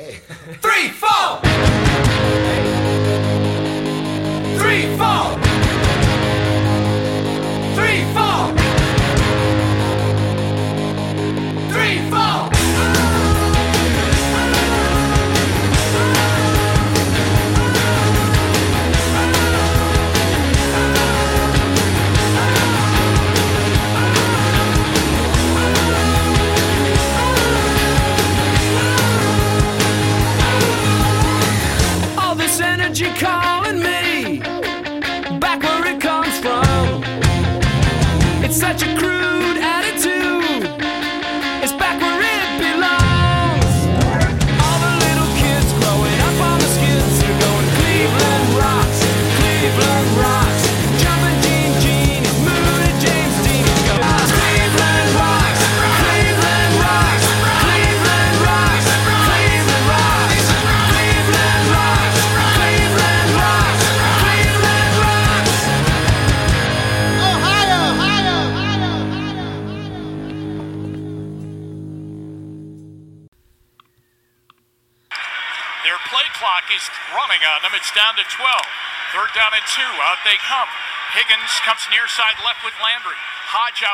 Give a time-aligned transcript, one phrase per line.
[0.00, 0.14] Hey.
[0.62, 1.49] Three, four!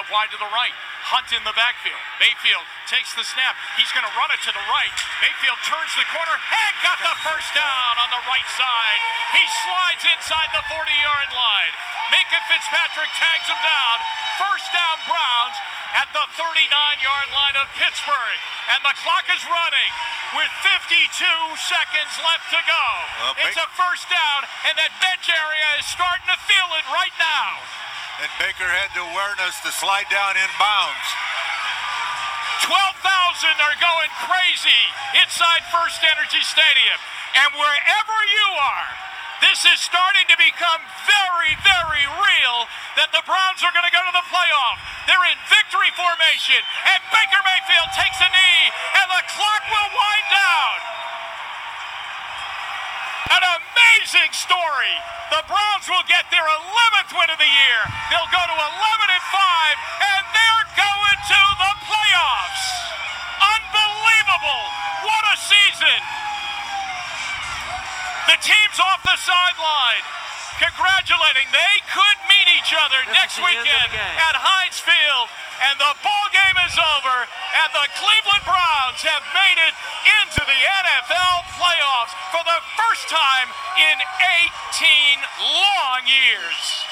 [0.06, 0.74] Wide to the right.
[1.06, 1.98] Hunt in the backfield.
[2.22, 3.58] Mayfield takes the snap.
[3.74, 4.90] He's going to run it to the right.
[5.22, 9.00] Mayfield turns the corner and got the first down on the right side.
[9.34, 11.74] He slides inside the 40 yard line.
[12.14, 13.96] Minkah Fitzpatrick tags him down.
[14.38, 15.58] First down, Browns
[15.94, 16.54] at the 39
[17.02, 18.40] yard line of Pittsburgh.
[18.70, 19.92] And the clock is running
[20.38, 21.02] with 52
[21.66, 22.86] seconds left to go.
[23.26, 27.14] Well, it's a first down, and that bench area is starting to feel it right
[27.18, 27.85] now.
[28.16, 31.06] And Baker had the awareness to slide down inbounds.
[32.64, 32.72] 12,000
[33.60, 34.82] are going crazy
[35.20, 36.98] inside FirstEnergy Stadium.
[37.36, 38.88] And wherever you are,
[39.44, 42.58] this is starting to become very, very real
[42.96, 44.80] that the Browns are going to go to the playoff.
[45.04, 48.62] They're in victory formation, and Baker Mayfield takes a knee,
[48.96, 50.76] and the clock will wind down.
[53.36, 53.42] An
[53.76, 54.94] amazing story.
[55.28, 57.80] The Browns will get their 11th win of the year.
[58.08, 58.72] They'll go to 11
[59.12, 62.64] and 5, and they're going to the playoffs.
[63.36, 64.64] Unbelievable.
[65.04, 66.00] What a season.
[68.32, 70.04] The team's off the sideline.
[70.56, 71.52] Congratulating.
[71.52, 75.28] They could meet each other next is the end of the weekend at Heinz Field.
[75.62, 77.16] And the ball game is over.
[77.24, 79.74] And the Cleveland Browns have made it
[80.20, 83.48] into the NFL playoffs for the first time
[83.80, 83.96] in
[84.76, 86.84] 18 long years.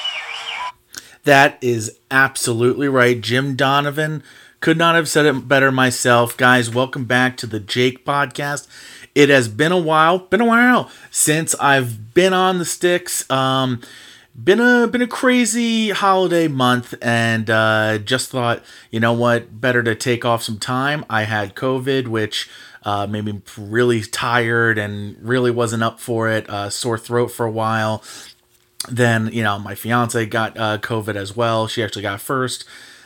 [1.25, 3.21] That is absolutely right.
[3.21, 4.23] Jim Donovan
[4.61, 6.37] could not have said it better myself.
[6.37, 8.67] Guys, welcome back to the Jake podcast.
[9.15, 13.31] It has been a while, been a while since I've been on the sticks.
[13.31, 13.81] Um
[14.43, 19.83] been a been a crazy holiday month and uh just thought, you know what, better
[19.83, 21.05] to take off some time.
[21.09, 22.51] I had COVID, which
[22.83, 26.49] uh, made me really tired and really wasn't up for it.
[26.51, 28.03] Uh, sore throat for a while
[28.89, 32.65] then you know my fiance got uh, covid as well she actually got first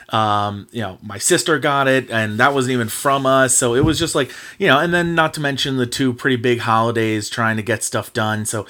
[0.09, 3.81] um, you know my sister got it and that wasn't even from us so it
[3.81, 7.29] was just like you know and then not to mention the two pretty big holidays
[7.29, 8.65] trying to get stuff done so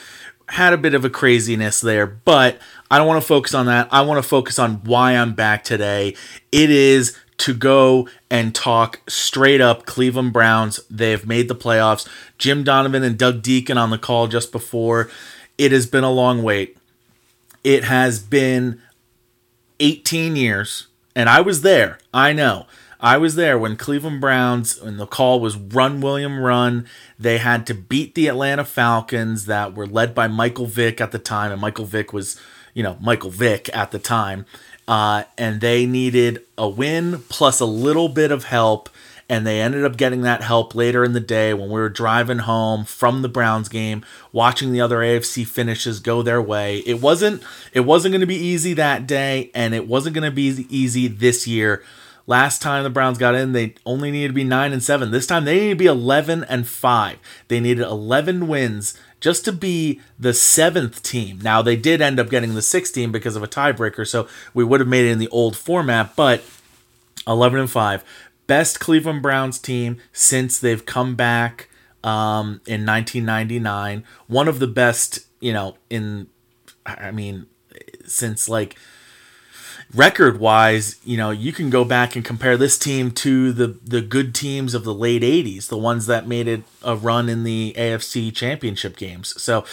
[0.49, 3.87] had a bit of a craziness there but i don't want to focus on that
[3.91, 6.15] i want to focus on why i'm back today
[6.51, 10.81] it is to go and talk straight up Cleveland Browns.
[10.89, 12.07] They have made the playoffs.
[12.37, 15.09] Jim Donovan and Doug Dieken on the call just before.
[15.57, 16.77] It has been a long wait.
[17.63, 18.81] It has been
[19.79, 21.99] 18 years, and I was there.
[22.13, 22.67] I know.
[22.99, 26.85] I was there when Cleveland Browns, when the call was run, William, run.
[27.17, 31.19] They had to beat the Atlanta Falcons that were led by Michael Vick at the
[31.19, 32.39] time, and Michael Vick was,
[32.73, 34.45] you know, Michael Vick at the time.
[34.87, 38.89] Uh, and they needed a win plus a little bit of help
[39.29, 42.39] and they ended up getting that help later in the day when we were driving
[42.39, 46.79] home from the Browns game, watching the other AFC finishes go their way.
[46.79, 50.35] It wasn't it wasn't going to be easy that day, and it wasn't going to
[50.35, 51.83] be easy this year.
[52.29, 55.09] Last time the Browns got in, they only needed to be nine and seven.
[55.09, 57.17] This time they need to be eleven and five.
[57.47, 61.39] They needed eleven wins just to be the seventh team.
[61.41, 64.63] Now they did end up getting the sixth team because of a tiebreaker, so we
[64.63, 66.43] would have made it in the old format, but
[67.27, 68.03] 11 and 5
[68.45, 71.67] best cleveland browns team since they've come back
[72.03, 76.27] um, in 1999 one of the best you know in
[76.85, 77.45] i mean
[78.05, 78.77] since like
[79.93, 84.01] record wise, you know, you can go back and compare this team to the the
[84.01, 87.73] good teams of the late '80s, the ones that made it a run in the
[87.77, 89.39] AFC Championship games.
[89.41, 89.65] So.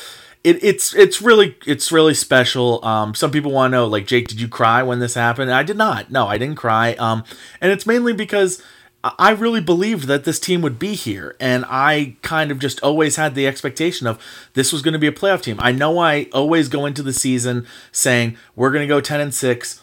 [0.45, 2.85] It, it's it's really it's really special.
[2.85, 5.53] Um, some people want to know, like Jake, did you cry when this happened?
[5.53, 6.13] I did not.
[6.13, 6.93] No, I didn't cry.
[7.01, 7.25] Um,
[7.61, 8.63] and it's mainly because
[9.19, 13.17] I really believed that this team would be here, and I kind of just always
[13.17, 14.23] had the expectation of
[14.55, 15.57] this was going to be a playoff team.
[15.59, 19.35] I know I always go into the season saying we're going to go ten and
[19.35, 19.81] six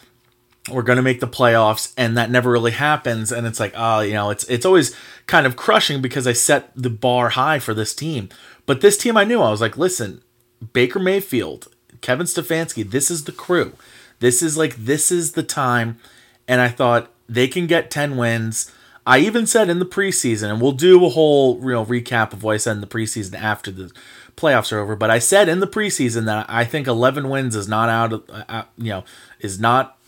[0.70, 4.00] we're going to make the playoffs and that never really happens and it's like oh
[4.00, 4.96] you know it's it's always
[5.26, 8.28] kind of crushing because I set the bar high for this team.
[8.66, 10.22] But this team I knew I was like listen
[10.72, 11.68] Baker Mayfield
[12.00, 13.72] Kevin Stefanski this is the crew.
[14.20, 15.98] This is like this is the time.
[16.48, 18.70] And I thought they can get 10 wins.
[19.06, 22.42] I even said in the preseason and we'll do a whole you know recap of
[22.42, 23.92] what I said in the preseason after the
[24.34, 27.68] playoffs are over but I said in the preseason that I think 11 wins is
[27.68, 29.04] not out of uh, you know
[29.40, 29.98] is not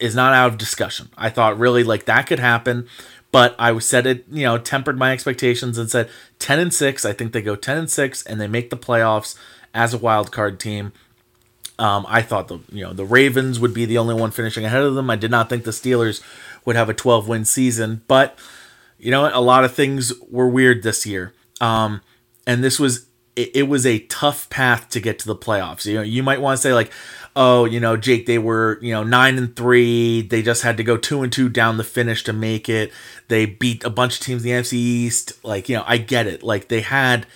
[0.00, 1.10] is not out of discussion.
[1.16, 2.88] I thought really like that could happen,
[3.30, 6.08] but I said it, you know, tempered my expectations and said
[6.38, 7.04] 10 and 6.
[7.04, 9.36] I think they go 10 and 6 and they make the playoffs
[9.74, 10.92] as a wild card team.
[11.78, 14.82] Um, I thought the you know the Ravens would be the only one finishing ahead
[14.82, 15.08] of them.
[15.08, 16.22] I did not think the Steelers
[16.66, 18.38] would have a 12 win season, but
[18.98, 21.32] you know a lot of things were weird this year.
[21.58, 22.02] Um,
[22.46, 23.06] and this was
[23.36, 25.86] it, it was a tough path to get to the playoffs.
[25.86, 26.90] You know, you might want to say like,
[27.36, 30.22] oh, you know, Jake, they were, you know, nine and three.
[30.22, 32.92] They just had to go two and two down the finish to make it.
[33.28, 35.44] They beat a bunch of teams in the NFC East.
[35.44, 36.42] Like, you know, I get it.
[36.42, 37.26] Like they had,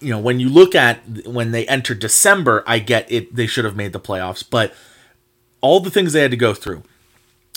[0.00, 3.34] you know, when you look at when they entered December, I get it.
[3.34, 4.74] They should have made the playoffs, but
[5.60, 6.82] all the things they had to go through,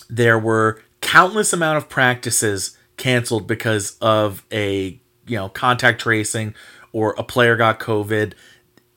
[0.09, 6.53] there were countless amount of practices canceled because of a you know contact tracing
[6.91, 8.33] or a player got COVID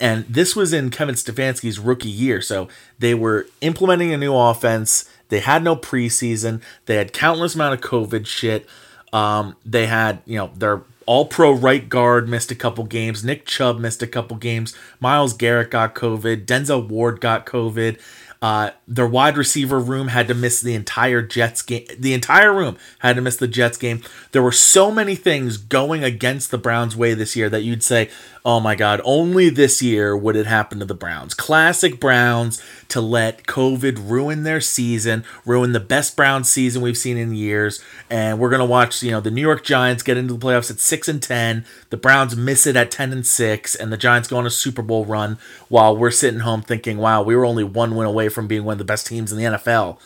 [0.02, 2.43] and this was in Kevin Stefanski's rookie year.
[2.43, 2.66] So
[2.99, 5.08] they were implementing a new offense.
[5.28, 6.60] They had no preseason.
[6.87, 8.66] They had countless amount of COVID shit.
[9.12, 13.25] Um, they had, you know, their all pro right guard missed a couple games.
[13.25, 14.76] Nick Chubb missed a couple games.
[14.99, 16.46] Myles Garrett got COVID.
[16.46, 18.00] Denzel Ward got COVID.
[18.43, 21.87] Uh, their wide receiver room had to miss the entire Jets game.
[21.96, 24.02] The entire room had to miss the Jets game.
[24.32, 28.10] There were so many things going against the Browns' way this year that you'd say,
[28.44, 31.33] oh my God, only this year would it happen to the Browns.
[31.33, 37.17] Classic Browns to let COVID ruin their season, ruin the best Browns season we've seen
[37.17, 37.83] in years.
[38.11, 40.71] And we're going to watch, you know, the New York Giants get into the playoffs
[40.71, 41.65] at 6 and 10.
[41.91, 43.75] The Browns miss it at 10 and 6.
[43.77, 47.23] And the Giants go on a Super Bowl run while we're sitting home thinking, wow,
[47.23, 49.44] we were only one win away from being one of the best teams in the
[49.44, 49.99] NFL.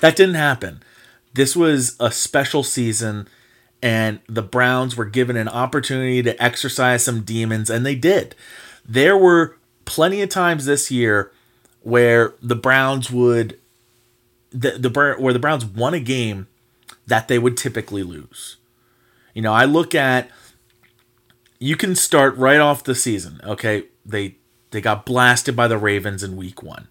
[0.00, 0.82] That didn't happen.
[1.34, 3.28] This was a special season,
[3.82, 8.34] and the Browns were given an opportunity to exercise some demons, and they did.
[8.86, 11.32] There were plenty of times this year
[11.80, 13.58] where the Browns would
[14.50, 16.48] the the where the Browns won a game
[17.06, 18.56] that they would typically lose.
[19.34, 20.30] You know, I look at
[21.58, 23.40] you can start right off the season.
[23.44, 24.36] Okay, they
[24.70, 26.88] they got blasted by the Ravens in week 1.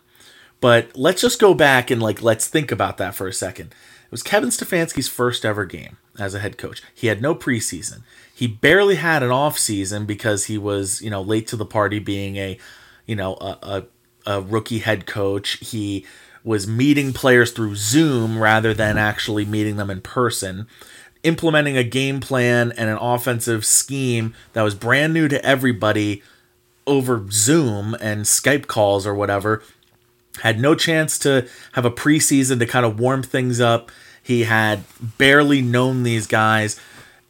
[0.59, 3.67] But let's just go back and like let's think about that for a second.
[4.05, 6.81] It was Kevin Stefanski's first ever game as a head coach.
[6.93, 8.01] He had no preseason.
[8.33, 11.99] He barely had an off season because he was, you know, late to the party
[11.99, 12.57] being a,
[13.05, 13.57] you know, a,
[14.25, 15.57] a, a rookie head coach.
[15.59, 16.05] He
[16.43, 20.67] was meeting players through Zoom rather than actually meeting them in person,
[21.23, 26.21] implementing a game plan and an offensive scheme that was brand new to everybody
[26.85, 29.61] over Zoom and Skype calls or whatever
[30.41, 33.91] had no chance to have a preseason to kind of warm things up.
[34.27, 34.83] He had
[35.17, 36.77] barely known these guys.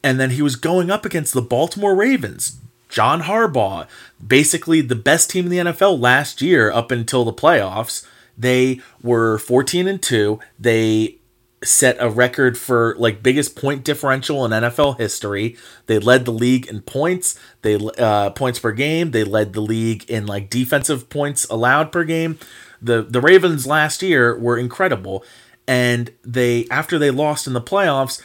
[0.02, 2.58] And then he was going up against the Baltimore Ravens,
[2.90, 3.88] John Harbaugh,
[4.26, 8.04] basically the best team in the NFL last year up until the playoffs.
[8.36, 10.40] They were 14 and 2.
[10.60, 11.18] They
[11.64, 15.56] set a record for like biggest point differential in NFL history.
[15.86, 20.10] They led the league in points, they uh points per game, they led the league
[20.10, 22.40] in like defensive points allowed per game
[22.82, 25.24] the the Ravens last year were incredible,
[25.68, 28.22] and they after they lost in the playoffs,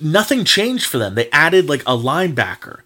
[0.00, 1.14] nothing changed for them.
[1.14, 2.80] They added like a linebacker,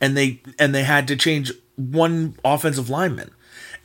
[0.00, 3.30] and they and they had to change one offensive lineman.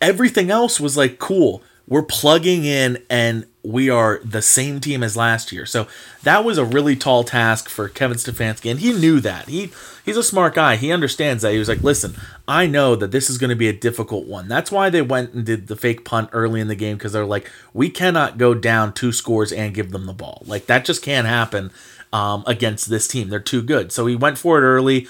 [0.01, 1.63] Everything else was like cool.
[1.88, 5.65] We're plugging in and we are the same team as last year.
[5.65, 5.88] So
[6.24, 9.48] that was a really tall task for Kevin Stefanski, and he knew that.
[9.48, 9.72] He
[10.06, 10.75] he's a smart guy.
[10.75, 11.51] He understands that.
[11.51, 12.15] He was like, listen,
[12.48, 14.48] I know that this is going to be a difficult one.
[14.48, 17.25] That's why they went and did the fake punt early in the game because they're
[17.25, 20.44] like, we cannot go down two scores and give them the ball.
[20.46, 21.72] Like that just can't happen
[22.13, 23.30] um, against this team.
[23.30, 23.92] They're too good.
[23.92, 25.08] So he went for it early.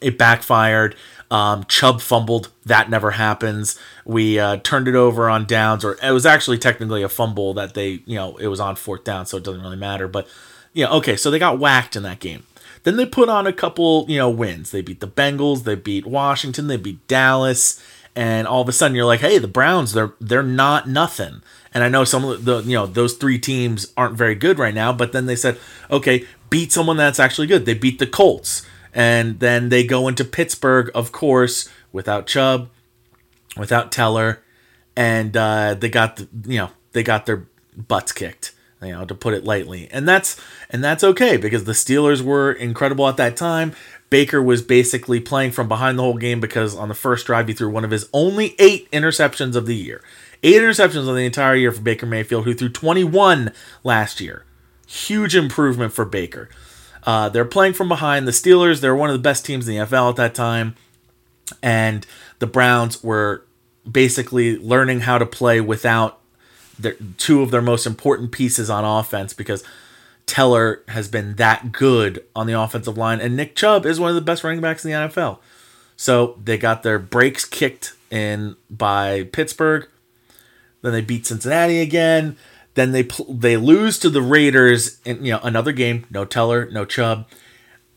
[0.00, 0.94] it backfired.
[1.32, 2.52] Um, Chubb fumbled.
[2.66, 3.78] That never happens.
[4.04, 7.72] We uh, turned it over on downs, or it was actually technically a fumble that
[7.72, 10.06] they, you know, it was on fourth down, so it doesn't really matter.
[10.06, 10.28] But,
[10.74, 12.42] yeah, okay, so they got whacked in that game.
[12.82, 14.72] Then they put on a couple, you know, wins.
[14.72, 17.82] They beat the Bengals, they beat Washington, they beat Dallas,
[18.14, 21.40] and all of a sudden you're like, hey, the Browns, they're they're not nothing.
[21.72, 24.74] And I know some of the, you know, those three teams aren't very good right
[24.74, 25.58] now, but then they said,
[25.90, 27.64] okay, beat someone that's actually good.
[27.64, 32.70] They beat the Colts and then they go into Pittsburgh, of course, without Chubb,
[33.56, 34.42] without Teller,
[34.96, 37.46] and uh, they got the you know they got their
[37.76, 41.72] butts kicked, you know, to put it lightly, and that's and that's okay because the
[41.72, 43.72] Steelers were incredible at that time.
[44.10, 47.54] Baker was basically playing from behind the whole game because on the first drive he
[47.54, 50.02] threw one of his only eight interceptions of the year.
[50.42, 53.52] Eight interceptions on the entire year for Baker Mayfield, who threw 21
[53.84, 54.44] last year.
[54.86, 56.50] Huge improvement for Baker.
[57.04, 58.26] Uh, they're playing from behind.
[58.26, 60.76] The Steelers, they're one of the best teams in the NFL at that time.
[61.62, 62.06] And
[62.38, 63.44] the Browns were
[63.90, 66.20] basically learning how to play without
[66.78, 69.64] their, two of their most important pieces on offense because
[70.26, 73.20] Teller has been that good on the offensive line.
[73.20, 75.38] And Nick Chubb is one of the best running backs in the NFL.
[75.96, 79.88] So they got their breaks kicked in by Pittsburgh.
[80.82, 82.36] Then they beat Cincinnati again.
[82.74, 86.68] Then they pl- they lose to the Raiders in you know another game, no Teller,
[86.70, 87.28] no Chubb,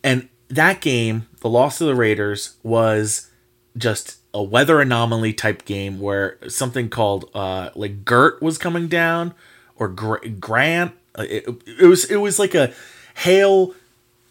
[0.03, 3.31] and that game, the loss to the Raiders was
[3.77, 9.33] just a weather anomaly type game where something called uh, like Gert was coming down
[9.77, 10.93] or Gr- Grant.
[11.17, 11.47] Uh, it,
[11.79, 12.73] it was it was like a
[13.15, 13.73] hail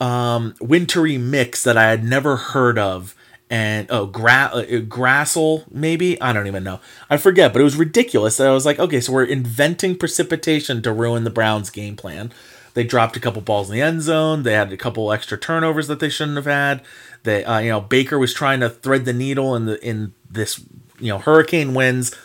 [0.00, 3.14] um, wintry mix that I had never heard of
[3.50, 6.20] and oh gra- uh, grassel maybe?
[6.20, 6.80] I don't even know.
[7.10, 10.92] I forget but it was ridiculous i was like okay so we're inventing precipitation to
[10.92, 12.32] ruin the browns game plan.
[12.74, 14.42] They dropped a couple balls in the end zone.
[14.42, 16.82] They had a couple extra turnovers that they shouldn't have had.
[17.22, 20.60] They uh, you know baker was trying to thread the needle in the in this
[20.98, 22.16] you know hurricane winds.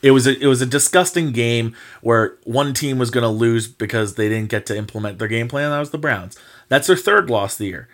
[0.00, 3.68] It was a it was a disgusting game where one team was going to lose
[3.68, 6.38] because they didn't get to implement their game plan that was the browns.
[6.68, 7.88] That's their third loss of the year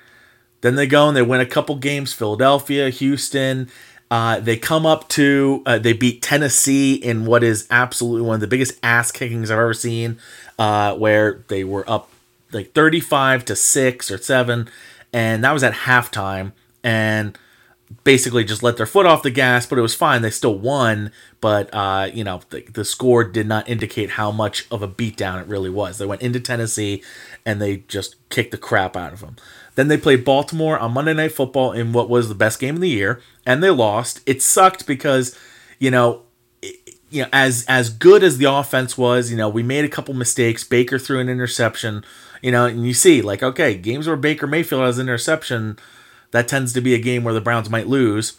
[0.64, 3.68] then they go and they win a couple games Philadelphia, Houston.
[4.10, 8.40] Uh, they come up to, uh, they beat Tennessee in what is absolutely one of
[8.40, 10.18] the biggest ass kickings I've ever seen,
[10.58, 12.08] uh, where they were up
[12.50, 14.70] like 35 to 6 or 7.
[15.12, 16.52] And that was at halftime.
[16.82, 17.36] And
[18.04, 20.22] basically just let their foot off the gas, but it was fine.
[20.22, 24.66] They still won, but uh, you know the, the score did not indicate how much
[24.70, 25.98] of a beatdown it really was.
[25.98, 27.02] They went into Tennessee
[27.44, 29.36] and they just kicked the crap out of them.
[29.74, 32.80] Then they played Baltimore on Monday Night Football in what was the best game of
[32.80, 34.20] the year, and they lost.
[34.24, 35.36] It sucked because,
[35.78, 36.22] you know,
[36.62, 39.88] it, you know, as as good as the offense was, you know, we made a
[39.88, 40.64] couple mistakes.
[40.64, 42.04] Baker threw an interception,
[42.40, 45.78] you know, and you see, like, okay, games where Baker Mayfield has an interception,
[46.30, 48.38] that tends to be a game where the Browns might lose.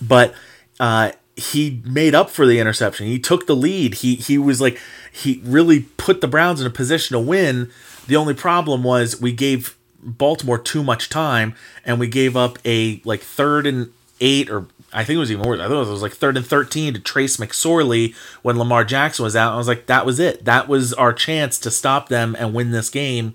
[0.00, 0.34] But
[0.80, 3.06] uh, he made up for the interception.
[3.06, 3.96] He took the lead.
[3.96, 4.78] He he was like
[5.12, 7.70] he really put the Browns in a position to win.
[8.06, 13.00] The only problem was we gave Baltimore too much time, and we gave up a
[13.04, 15.60] like third and eight, or I think it was even worse.
[15.60, 19.36] I thought it was like third and thirteen to Trace McSorley when Lamar Jackson was
[19.36, 19.54] out.
[19.54, 20.44] I was like, that was it.
[20.44, 23.34] That was our chance to stop them and win this game,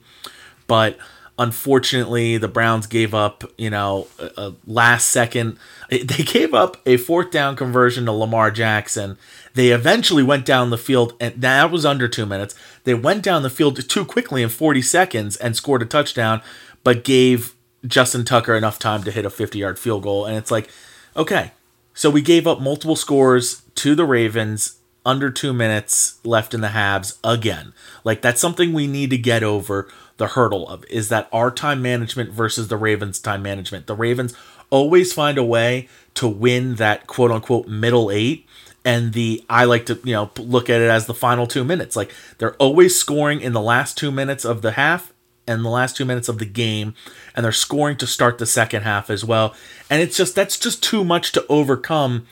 [0.68, 0.98] but
[1.40, 5.58] unfortunately the browns gave up you know a, a, last second
[5.90, 9.18] they gave up a fourth down conversion to lamar jackson
[9.54, 12.56] they eventually went down the field and that was under two minutes.
[12.84, 16.42] They went down the field too quickly in 40 seconds and scored a touchdown
[16.84, 20.26] but gave justin tucker enough time to hit a 50 yard field goal.
[20.26, 20.70] And it's like
[21.16, 21.52] okay.
[21.94, 26.70] So we gave up multiple scores to the ravens under two minutes left in the
[26.70, 27.74] halves again.
[28.04, 31.82] Like that's something we need to get over the hurdle of is that our time
[31.82, 33.88] management versus the Ravens time management.
[33.88, 34.36] The Ravens
[34.70, 38.46] always find a way to win that quote unquote middle eight
[38.90, 41.96] and the I like to, you know, look at it as the final 2 minutes.
[41.96, 45.14] Like they're always scoring in the last 2 minutes of the half
[45.48, 46.96] and the last 2 minutes of the game
[47.36, 49.54] and they're scoring to start the second half as well.
[49.92, 52.26] And it's just that's just too much to overcome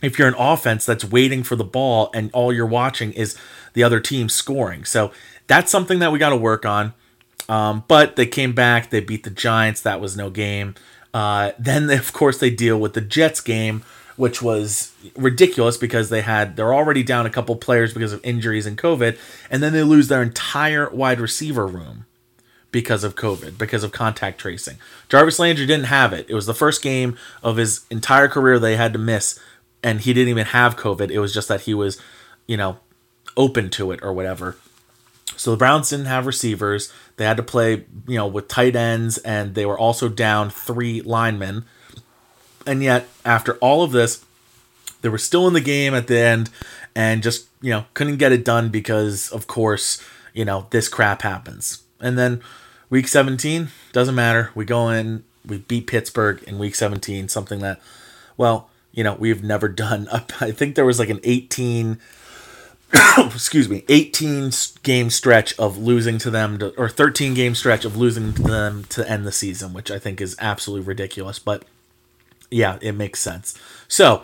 [0.00, 3.36] if you're an offense that's waiting for the ball and all you're watching is
[3.72, 4.84] the other team scoring.
[4.84, 5.10] So
[5.48, 6.94] that's something that we got to work on.
[7.48, 8.90] Um, but they came back.
[8.90, 9.80] They beat the Giants.
[9.80, 10.76] That was no game.
[11.12, 13.82] Uh, then, they, of course, they deal with the Jets game,
[14.20, 18.66] which was ridiculous because they had they're already down a couple players because of injuries
[18.66, 19.18] and COVID,
[19.50, 22.04] and then they lose their entire wide receiver room
[22.70, 24.76] because of COVID, because of contact tracing.
[25.08, 26.26] Jarvis Landry didn't have it.
[26.28, 29.40] It was the first game of his entire career they had to miss,
[29.82, 31.10] and he didn't even have COVID.
[31.10, 31.98] It was just that he was,
[32.46, 32.76] you know,
[33.38, 34.58] open to it or whatever.
[35.36, 36.92] So the Browns didn't have receivers.
[37.16, 41.00] They had to play, you know, with tight ends, and they were also down three
[41.00, 41.64] linemen.
[42.66, 44.24] And yet, after all of this,
[45.02, 46.50] they were still in the game at the end
[46.94, 50.02] and just, you know, couldn't get it done because, of course,
[50.34, 51.82] you know, this crap happens.
[52.00, 52.42] And then
[52.90, 54.50] week 17, doesn't matter.
[54.54, 57.80] We go in, we beat Pittsburgh in week 17, something that,
[58.36, 60.08] well, you know, we've never done.
[60.10, 61.98] I think there was like an 18
[63.18, 64.50] excuse me, 18
[64.82, 68.84] game stretch of losing to them, to, or 13 game stretch of losing to them
[68.88, 71.38] to end the season, which I think is absolutely ridiculous.
[71.38, 71.64] But
[72.50, 73.58] yeah, it makes sense.
[73.88, 74.22] So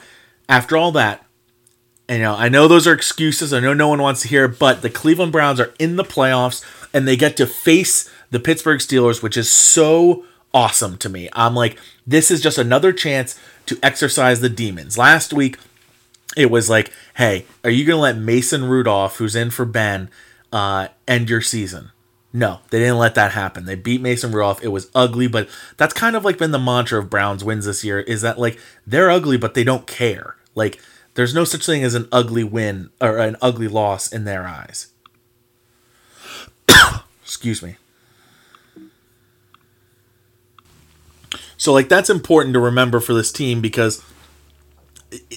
[0.48, 1.24] after all that,
[2.08, 3.52] you know, I know those are excuses.
[3.52, 6.64] I know no one wants to hear, but the Cleveland Browns are in the playoffs
[6.94, 11.28] and they get to face the Pittsburgh Steelers, which is so awesome to me.
[11.32, 14.96] I'm like, this is just another chance to exercise the demons.
[14.96, 15.58] Last week,
[16.36, 20.08] it was like, hey, are you going to let Mason Rudolph, who's in for Ben,
[20.52, 21.90] uh, end your season?
[22.32, 23.64] No, they didn't let that happen.
[23.64, 24.62] They beat Mason Rudolph.
[24.62, 27.82] It was ugly, but that's kind of like been the mantra of Browns wins this
[27.82, 30.36] year is that like they're ugly, but they don't care.
[30.54, 30.80] Like
[31.14, 34.88] there's no such thing as an ugly win or an ugly loss in their eyes.
[37.22, 37.76] Excuse me.
[41.56, 44.04] So like that's important to remember for this team because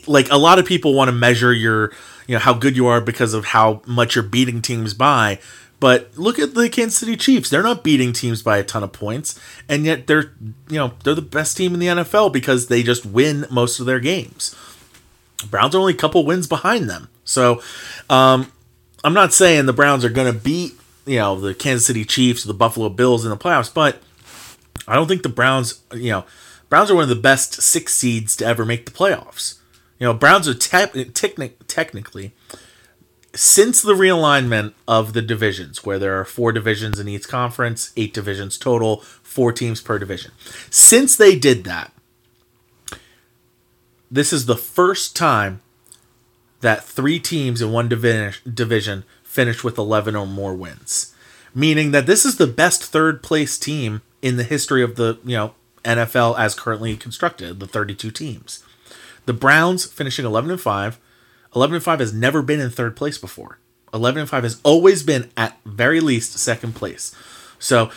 [0.06, 1.92] like a lot of people want to measure your
[2.28, 5.40] you know how good you are because of how much you're beating teams by
[5.80, 7.50] but look at the Kansas City Chiefs.
[7.50, 10.34] They're not beating teams by a ton of points, and yet they're
[10.70, 13.86] you know they're the best team in the NFL because they just win most of
[13.86, 14.56] their games.
[15.50, 17.62] Browns are only a couple wins behind them, so
[18.10, 18.52] um,
[19.04, 20.74] I'm not saying the Browns are going to beat
[21.06, 24.02] you know the Kansas City Chiefs, or the Buffalo Bills in the playoffs, but
[24.88, 26.26] I don't think the Browns you know
[26.70, 29.60] Browns are one of the best six seeds to ever make the playoffs.
[29.98, 32.34] You know, Browns are te- technic- technically
[33.40, 38.14] since the realignment of the divisions, where there are four divisions in each conference, eight
[38.14, 40.32] divisions total, four teams per division.
[40.70, 41.94] Since they did that,
[44.12, 45.62] this is the first time
[46.60, 51.16] that three teams in one divi- division finished with 11 or more wins.
[51.56, 55.38] Meaning that this is the best third place team in the history of the, you
[55.38, 55.54] know,
[55.86, 58.66] NFL as currently constructed, the 32 teams.
[59.28, 61.00] The Browns finishing 11 and 5
[61.56, 63.60] 11 and 5 has never been in third place before.
[63.94, 67.14] 11 and 5 has always been at very least second place.
[67.58, 67.90] So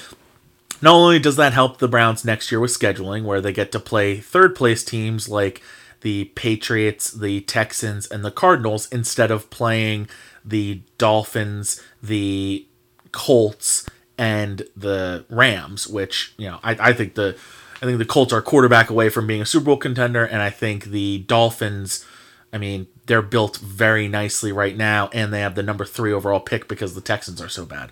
[0.80, 3.80] not only does that help the Browns next year with scheduling, where they get to
[3.80, 5.62] play third place teams like
[6.00, 10.08] the Patriots, the Texans, and the Cardinals instead of playing
[10.44, 12.66] the Dolphins, the
[13.12, 13.88] Colts,
[14.18, 17.36] and the Rams, which, you know, I, I think the
[17.80, 20.50] I think the Colts are quarterback away from being a Super Bowl contender, and I
[20.50, 22.06] think the Dolphins
[22.52, 26.40] I mean, they're built very nicely right now, and they have the number three overall
[26.40, 27.90] pick because the Texans are so bad.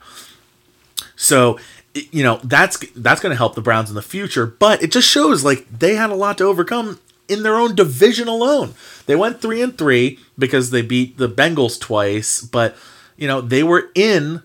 [1.17, 1.59] So,
[1.95, 4.47] you know, that's that's going to help the Browns in the future.
[4.47, 8.29] But it just shows like they had a lot to overcome in their own division
[8.29, 8.75] alone.
[9.07, 12.77] They went three and three because they beat the Bengals twice, but
[13.17, 14.43] you know they were in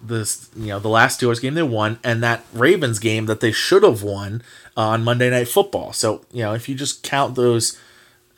[0.00, 3.52] this you know the last Steelers game they won, and that Ravens game that they
[3.52, 4.42] should have won
[4.76, 5.92] uh, on Monday Night Football.
[5.92, 7.76] So you know if you just count those.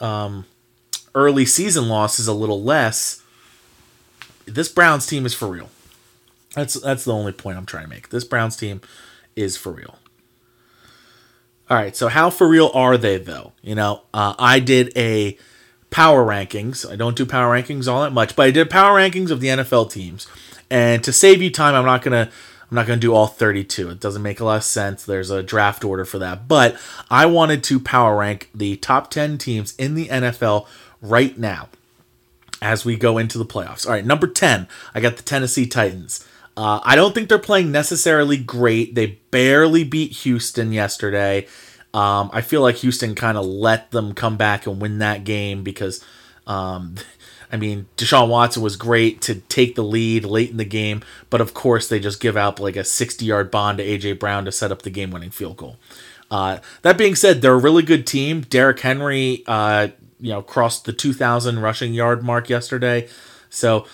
[0.01, 0.47] Um,
[1.15, 3.23] early season losses is a little less,
[4.47, 5.71] this Browns team is for real.
[6.55, 8.11] That's that's the only point I'm trying to make.
[8.11, 8.81] This Browns team
[9.35, 9.99] is for real.
[11.71, 13.53] All right, so how for real are they though?
[13.63, 15.39] You know, uh, I did a
[15.91, 16.91] power rankings.
[16.91, 19.49] I don't do power rankings all that much, but I did power rankings of the
[19.49, 20.27] NFL teams.
[20.71, 22.31] And to save you time, I'm not gonna
[22.71, 23.91] I'm not gonna do all 32.
[23.91, 25.05] It doesn't make a lot of sense.
[25.05, 26.47] There's a draft order for that.
[26.49, 26.77] But
[27.11, 30.67] I wanted to power rank the top 10 teams in the NFL
[31.05, 31.69] right now
[32.63, 33.87] as we go into the playoffs.
[33.87, 36.27] All right, number 10, I got the Tennessee Titans.
[36.57, 38.95] Uh, I don't think they're playing necessarily great.
[38.95, 41.47] They barely beat Houston yesterday.
[41.93, 45.63] Um, I feel like Houston kind of let them come back and win that game
[45.63, 46.05] because,
[46.47, 46.97] um,
[47.53, 51.41] I mean, Deshaun Watson was great to take the lead late in the game, but
[51.41, 54.15] of course they just give out like a 60 yard bond to A.J.
[54.15, 55.77] Brown to set up the game winning field goal.
[56.31, 58.41] Uh, that being said, they're a really good team.
[58.41, 59.89] Derrick Henry uh,
[60.25, 63.09] you know crossed the 2000 rushing yard mark yesterday.
[63.51, 63.87] So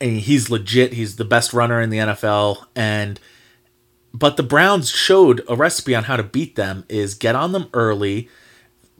[0.00, 0.92] he's legit.
[0.92, 3.18] He's the best runner in the NFL and
[4.14, 7.68] but the Browns showed a recipe on how to beat them is get on them
[7.72, 8.28] early,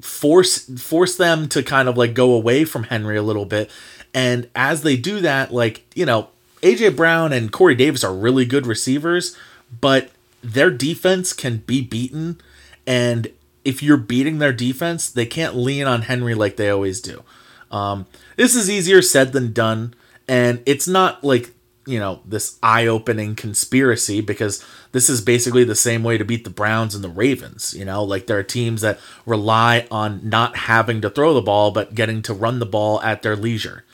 [0.00, 3.70] force force them to kind of like go away from Henry a little bit.
[4.14, 6.28] And as they do that, like, you know,
[6.62, 9.36] AJ Brown and Corey Davis are really good receivers,
[9.80, 10.10] but
[10.42, 12.40] their defense can be beaten.
[12.86, 13.28] And
[13.64, 17.22] if you're beating their defense, they can't lean on Henry like they always do.
[17.70, 19.94] Um, this is easier said than done,
[20.28, 21.52] and it's not like
[21.86, 26.50] you know this eye-opening conspiracy because this is basically the same way to beat the
[26.50, 27.74] Browns and the Ravens.
[27.74, 31.70] You know, like there are teams that rely on not having to throw the ball
[31.70, 33.84] but getting to run the ball at their leisure.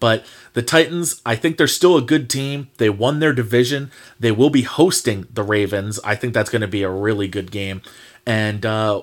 [0.00, 2.68] But the Titans, I think they're still a good team.
[2.76, 3.90] They won their division.
[4.18, 5.98] They will be hosting the Ravens.
[6.04, 7.82] I think that's going to be a really good game.
[8.24, 9.02] And uh,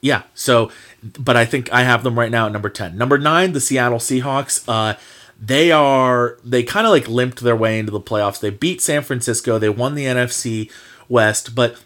[0.00, 0.70] yeah, so,
[1.18, 2.96] but I think I have them right now at number 10.
[2.96, 4.64] Number nine, the Seattle Seahawks.
[4.68, 4.96] Uh,
[5.40, 8.40] they are they kind of like limped their way into the playoffs.
[8.40, 9.58] They beat San Francisco.
[9.58, 10.70] They won the NFC
[11.08, 11.82] West, but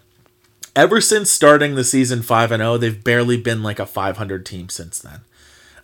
[0.74, 4.68] ever since starting the season 5 and 0, they've barely been like a 500 team
[4.70, 5.20] since then.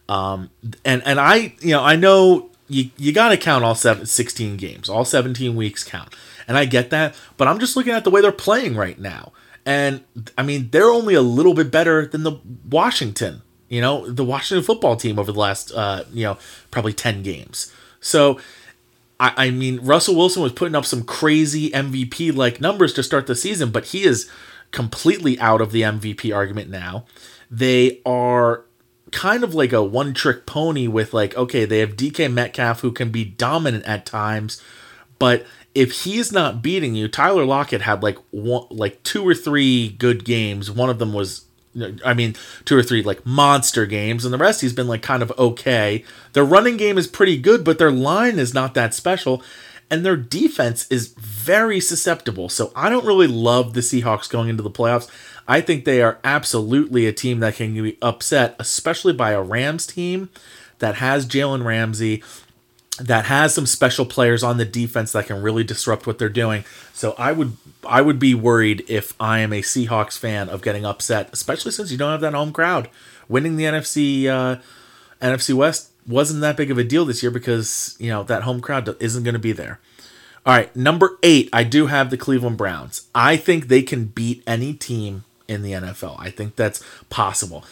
[0.08, 0.50] Um
[0.84, 4.56] and and I, you know, I know you you got to count all seven, 16
[4.56, 4.88] games.
[4.88, 6.14] All 17 weeks count.
[6.46, 9.32] And I get that, but I'm just looking at the way they're playing right now.
[9.68, 10.02] And
[10.38, 14.64] I mean, they're only a little bit better than the Washington you know, the Washington
[14.64, 16.38] football team over the last, uh, you know,
[16.70, 17.72] probably 10 games.
[18.00, 18.38] So,
[19.20, 23.26] I, I mean, Russell Wilson was putting up some crazy MVP like numbers to start
[23.26, 24.30] the season, but he is
[24.70, 27.04] completely out of the MVP argument now.
[27.50, 28.64] They are
[29.10, 32.92] kind of like a one trick pony with, like, okay, they have DK Metcalf who
[32.92, 34.62] can be dominant at times,
[35.18, 35.44] but
[35.78, 40.24] if he's not beating you, Tyler Lockett had like one, like two or three good
[40.24, 40.72] games.
[40.72, 41.44] One of them was
[42.04, 45.22] I mean, two or three like monster games, and the rest he's been like kind
[45.22, 46.04] of okay.
[46.32, 49.40] Their running game is pretty good, but their line is not that special,
[49.88, 52.48] and their defense is very susceptible.
[52.48, 55.08] So I don't really love the Seahawks going into the playoffs.
[55.46, 59.86] I think they are absolutely a team that can be upset, especially by a Rams
[59.86, 60.28] team
[60.80, 62.24] that has Jalen Ramsey,
[63.00, 66.64] that has some special players on the defense that can really disrupt what they're doing.
[66.92, 67.56] So I would
[67.86, 71.90] I would be worried if I am a Seahawks fan of getting upset, especially since
[71.90, 72.88] you don't have that home crowd.
[73.28, 74.60] Winning the NFC uh,
[75.20, 78.60] NFC West wasn't that big of a deal this year because you know that home
[78.60, 79.78] crowd isn't going to be there.
[80.46, 83.08] All right, number eight, I do have the Cleveland Browns.
[83.14, 86.16] I think they can beat any team in the NFL.
[86.18, 87.64] I think that's possible.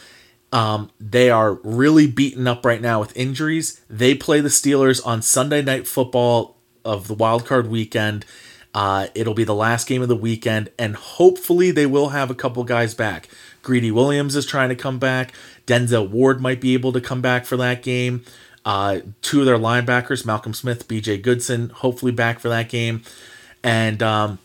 [0.53, 3.81] Um, they are really beaten up right now with injuries.
[3.91, 8.25] They play the Steelers on Sunday Night Football of the wild card weekend.
[8.73, 12.35] Uh, it'll be the last game of the weekend, and hopefully they will have a
[12.35, 13.29] couple guys back.
[13.63, 15.33] Greedy Williams is trying to come back.
[15.67, 18.25] Denzel Ward might be able to come back for that game.
[18.65, 21.19] Uh, two of their linebackers, Malcolm Smith, B.J.
[21.19, 23.03] Goodson, hopefully back for that game,
[23.63, 24.39] and um,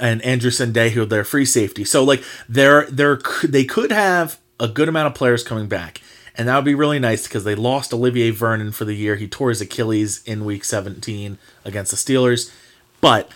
[0.00, 1.84] and Day, Sendejo, their free safety.
[1.84, 6.00] So like they're they're they could have a good amount of players coming back.
[6.36, 9.16] And that would be really nice because they lost Olivier Vernon for the year.
[9.16, 12.52] He tore his Achilles in week 17 against the Steelers.
[13.00, 13.28] But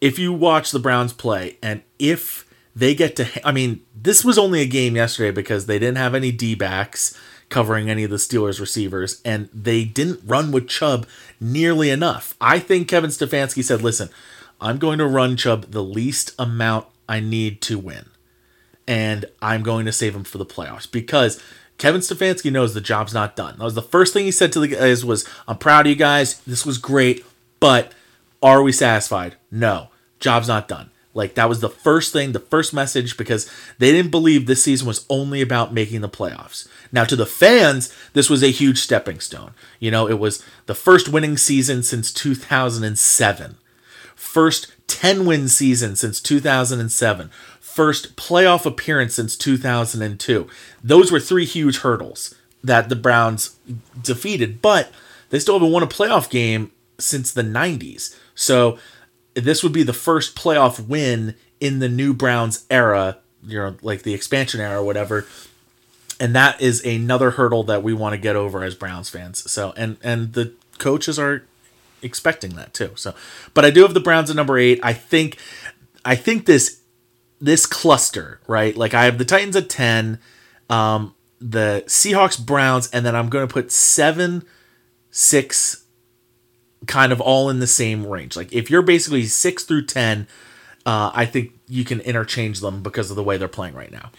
[0.00, 4.38] if you watch the Browns play and if they get to I mean, this was
[4.38, 8.16] only a game yesterday because they didn't have any D backs covering any of the
[8.16, 11.06] Steelers receivers, and they didn't run with Chubb
[11.40, 12.34] nearly enough.
[12.40, 14.08] I think Kevin Stefanski said, listen,
[14.60, 18.09] I'm going to run Chubb the least amount I need to win.
[18.86, 21.42] And I'm going to save him for the playoffs because
[21.78, 23.56] Kevin Stefanski knows the job's not done.
[23.58, 25.96] That was the first thing he said to the guys was, I'm proud of you
[25.96, 26.40] guys.
[26.40, 27.24] This was great,
[27.60, 27.92] but
[28.42, 29.36] are we satisfied?
[29.50, 29.88] No.
[30.18, 30.90] Job's not done.
[31.12, 34.86] Like that was the first thing, the first message, because they didn't believe this season
[34.86, 36.68] was only about making the playoffs.
[36.92, 39.52] Now, to the fans, this was a huge stepping stone.
[39.80, 43.56] You know, it was the first winning season since 2007,
[44.14, 47.30] first 10 win season since 2007,
[47.70, 50.48] first playoff appearance since 2002.
[50.82, 53.56] Those were three huge hurdles that the Browns
[54.02, 54.90] defeated, but
[55.30, 58.16] they still haven't won a playoff game since the 90s.
[58.34, 58.78] So
[59.34, 64.02] this would be the first playoff win in the new Browns era, you know, like
[64.02, 65.26] the expansion era or whatever.
[66.18, 69.50] And that is another hurdle that we want to get over as Browns fans.
[69.50, 71.44] So and and the coaches are
[72.02, 72.90] expecting that too.
[72.96, 73.14] So
[73.54, 74.80] but I do have the Browns at number 8.
[74.82, 75.38] I think
[76.04, 76.79] I think this
[77.40, 78.76] this cluster, right?
[78.76, 80.18] Like I have the Titans at 10,
[80.68, 84.44] um the Seahawks, Browns, and then I'm going to put 7
[85.10, 85.84] 6
[86.86, 88.36] kind of all in the same range.
[88.36, 90.26] Like if you're basically six through ten,
[90.86, 94.10] uh, I think you can interchange them because of the way they're playing right now.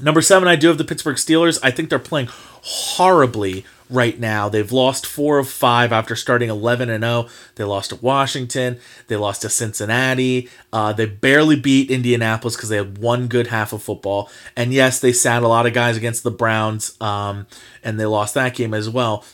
[0.00, 1.58] Number seven, I do have the Pittsburgh Steelers.
[1.62, 4.48] I think they're playing horribly right now.
[4.48, 7.28] They've lost four of five after starting 11 and 0.
[7.56, 8.78] They lost to Washington.
[9.06, 10.48] They lost to Cincinnati.
[10.72, 14.30] Uh, they barely beat Indianapolis because they had one good half of football.
[14.56, 17.46] And yes, they sat a lot of guys against the Browns, um,
[17.82, 19.24] and they lost that game as well.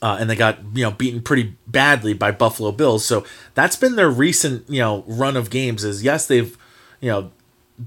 [0.00, 3.04] Uh, and they got you know beaten pretty badly by Buffalo Bills.
[3.04, 5.82] So that's been their recent you know run of games.
[5.82, 6.56] Is yes they've
[7.00, 7.32] you know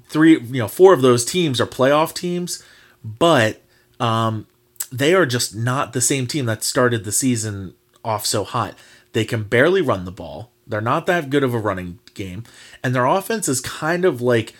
[0.07, 2.63] three you know four of those teams are playoff teams,
[3.03, 3.61] but
[3.99, 4.47] um,
[4.91, 8.75] they are just not the same team that started the season off so hot.
[9.13, 10.51] They can barely run the ball.
[10.65, 12.43] They're not that good of a running game,
[12.83, 14.55] and their offense is kind of like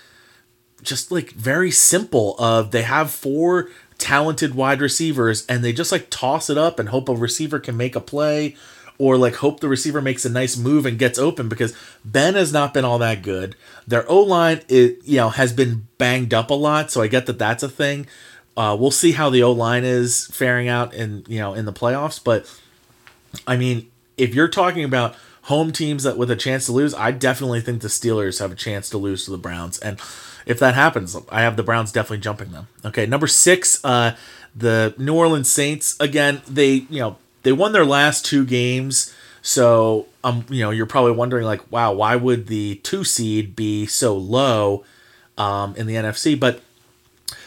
[0.82, 2.36] just like very simple.
[2.38, 6.90] Of they have four talented wide receivers, and they just like toss it up and
[6.90, 8.56] hope a receiver can make a play,
[9.02, 12.54] or like hope the receiver makes a nice move and gets open because Ben has
[12.54, 13.56] not been all that good.
[13.88, 17.40] Their O line, you know, has been banged up a lot, so I get that
[17.40, 18.06] that's a thing.
[18.56, 21.74] Uh, we'll see how the O line is faring out in you know in the
[21.74, 22.46] playoffs, but
[23.48, 27.10] I mean, if you're talking about home teams that with a chance to lose, I
[27.10, 30.00] definitely think the Steelers have a chance to lose to the Browns, and
[30.46, 32.68] if that happens, I have the Browns definitely jumping them.
[32.86, 34.16] Okay, number six, uh,
[34.56, 36.00] the New Orleans Saints.
[36.00, 40.86] Again, they you know they won their last two games, so um you know you're
[40.86, 44.84] probably wondering like, wow, why would the two seed be so low
[45.38, 46.40] um, in the NFC?
[46.40, 46.62] But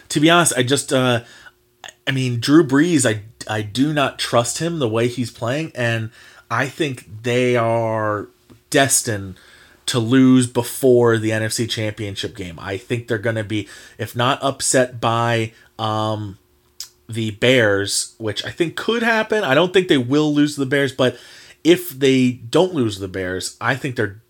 [0.08, 1.22] to be honest, I just uh,
[2.06, 6.10] I mean Drew Brees, I I do not trust him the way he's playing, and
[6.50, 8.28] I think they are
[8.70, 9.36] destined
[9.86, 12.58] to lose before the NFC Championship game.
[12.58, 16.38] I think they're going to be, if not upset by um,
[17.08, 19.44] the Bears, which I think could happen.
[19.44, 21.18] I don't think they will lose the Bears, but
[21.62, 24.22] if they don't lose the Bears, I think they're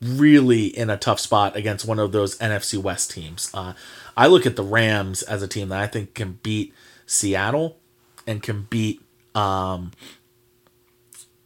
[0.00, 3.50] really in a tough spot against one of those NFC West teams.
[3.54, 3.74] Uh,
[4.16, 6.74] I look at the Rams as a team that I think can beat
[7.06, 7.78] Seattle
[8.26, 9.00] and can beat
[9.34, 9.92] um,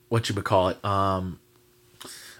[0.09, 1.39] what you would call it, um,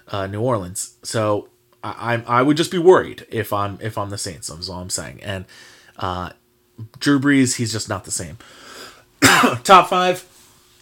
[0.07, 0.95] uh, New Orleans.
[1.03, 1.49] So
[1.83, 4.47] I, I I would just be worried if I'm if I'm the Saints.
[4.47, 5.21] That's all I'm saying.
[5.21, 5.45] And
[5.97, 6.31] uh,
[6.99, 8.37] Drew Brees, he's just not the same.
[9.63, 10.25] Top five.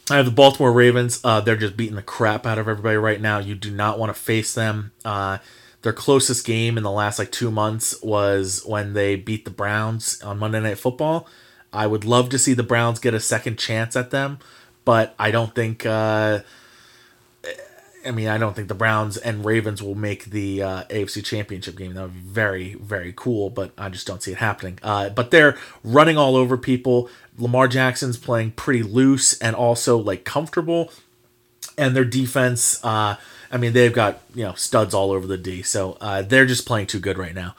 [0.10, 1.20] I have the Baltimore Ravens.
[1.24, 3.40] Uh, they're just beating the crap out of everybody right now.
[3.40, 4.92] You do not want to face them.
[5.04, 5.40] Uh,
[5.82, 10.22] their closest game in the last like two months was when they beat the Browns
[10.22, 11.28] on Monday Night Football.
[11.74, 14.40] I would love to see the Browns get a second chance at them,
[14.84, 15.86] but I don't think.
[15.86, 16.40] Uh,
[18.06, 21.76] I mean, I don't think the Browns and Ravens will make the uh, AFC Championship
[21.76, 21.94] game.
[21.94, 24.80] That would be very, very cool, but I just don't see it happening.
[24.84, 27.10] Uh, but they're running all over people.
[27.38, 30.92] Lamar Jackson's playing pretty loose and also like comfortable,
[31.78, 32.84] and their defense.
[32.84, 33.16] Uh,
[33.52, 36.66] I mean, they've got you know studs all over the D, so uh, they're just
[36.66, 37.56] playing too good right now.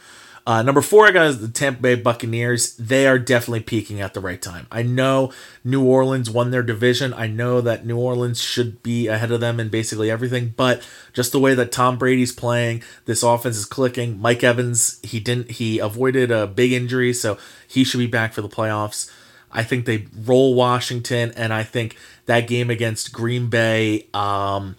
[0.46, 2.76] Uh, number four, I got is the Tampa Bay Buccaneers.
[2.76, 4.68] They are definitely peaking at the right time.
[4.70, 5.32] I know
[5.64, 7.12] New Orleans won their division.
[7.12, 11.32] I know that New Orleans should be ahead of them in basically everything, but just
[11.32, 14.20] the way that Tom Brady's playing, this offense is clicking.
[14.20, 18.40] Mike Evans, he didn't, he avoided a big injury, so he should be back for
[18.40, 19.12] the playoffs.
[19.50, 24.76] I think they roll Washington, and I think that game against Green Bay, um,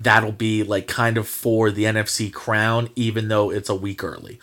[0.00, 4.40] that'll be like kind of for the NFC crown, even though it's a week early.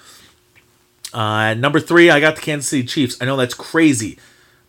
[1.13, 3.17] Uh, number three, I got the Kansas City Chiefs.
[3.21, 4.19] I know that's crazy.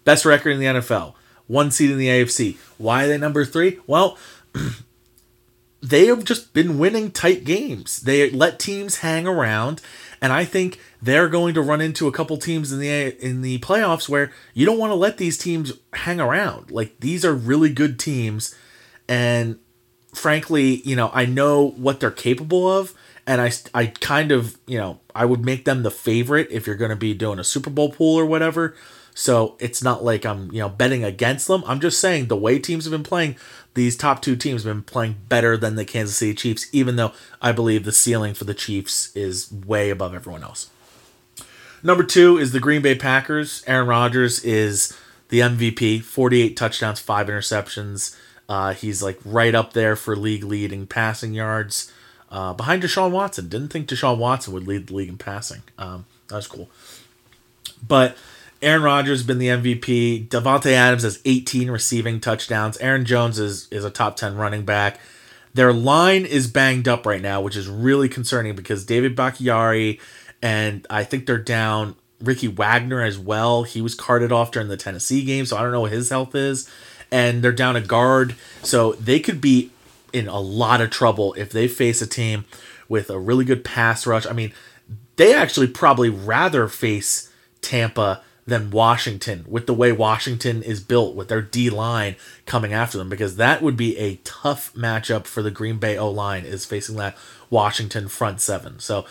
[0.04, 1.14] Best record in the NFL.
[1.46, 2.56] One seed in the AFC.
[2.78, 3.78] Why are they number three?
[3.86, 4.16] Well,
[5.82, 8.00] they have just been winning tight games.
[8.00, 9.82] They let teams hang around,
[10.20, 13.58] and I think they're going to run into a couple teams in the in the
[13.58, 16.70] playoffs where you don't want to let these teams hang around.
[16.70, 18.54] Like these are really good teams,
[19.08, 19.58] and
[20.14, 22.94] frankly, you know, I know what they're capable of
[23.30, 26.74] and I, I kind of you know I would make them the favorite if you're
[26.74, 28.74] going to be doing a Super Bowl pool or whatever.
[29.14, 31.62] So it's not like I'm you know betting against them.
[31.64, 33.36] I'm just saying the way teams have been playing,
[33.74, 37.12] these top two teams have been playing better than the Kansas City Chiefs, even though
[37.40, 40.68] I believe the ceiling for the Chiefs is way above everyone else.
[41.84, 43.62] Number two is the Green Bay Packers.
[43.68, 48.16] Aaron Rodgers is the MVP, 48 touchdowns, five interceptions.
[48.48, 51.92] Uh, he's like right up there for league leading passing yards
[52.30, 53.48] uh, behind Deshaun Watson.
[53.48, 55.62] Didn't think Deshaun Watson would lead the league in passing.
[55.78, 56.68] Um, that was cool.
[57.86, 58.16] But
[58.62, 60.28] Aaron Rodgers has been the MVP.
[60.28, 62.76] Davante Adams has 18 receiving touchdowns.
[62.78, 65.00] Aaron Jones is, is a top 10 running back.
[65.54, 69.98] Their line is banged up right now, which is really concerning because David Bakhtiari
[70.42, 73.64] and I think they're down Ricky Wagner as well.
[73.64, 76.34] He was carted off during the Tennessee game, so I don't know what his health
[76.34, 76.70] is.
[77.10, 79.70] And they're down a guard, so they could be
[80.12, 82.44] in a lot of trouble if they face a team
[82.88, 84.26] with a really good pass rush.
[84.26, 84.52] I mean,
[85.16, 91.28] they actually probably rather face Tampa than Washington with the way Washington is built with
[91.28, 95.50] their D line coming after them because that would be a tough matchup for the
[95.50, 97.16] Green Bay O line is facing that
[97.48, 98.80] Washington front seven.
[98.80, 99.04] So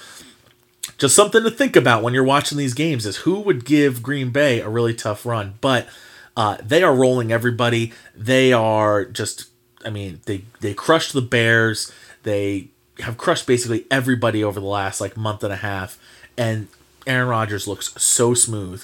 [0.97, 4.31] just something to think about when you're watching these games is who would give Green
[4.31, 5.87] Bay a really tough run, but
[6.35, 7.93] uh, they are rolling everybody.
[8.15, 9.49] They are just
[9.85, 11.91] I mean, they they crushed the Bears.
[12.23, 12.67] They
[12.99, 15.97] have crushed basically everybody over the last like month and a half,
[16.37, 16.67] and
[17.07, 18.83] Aaron Rodgers looks so smooth.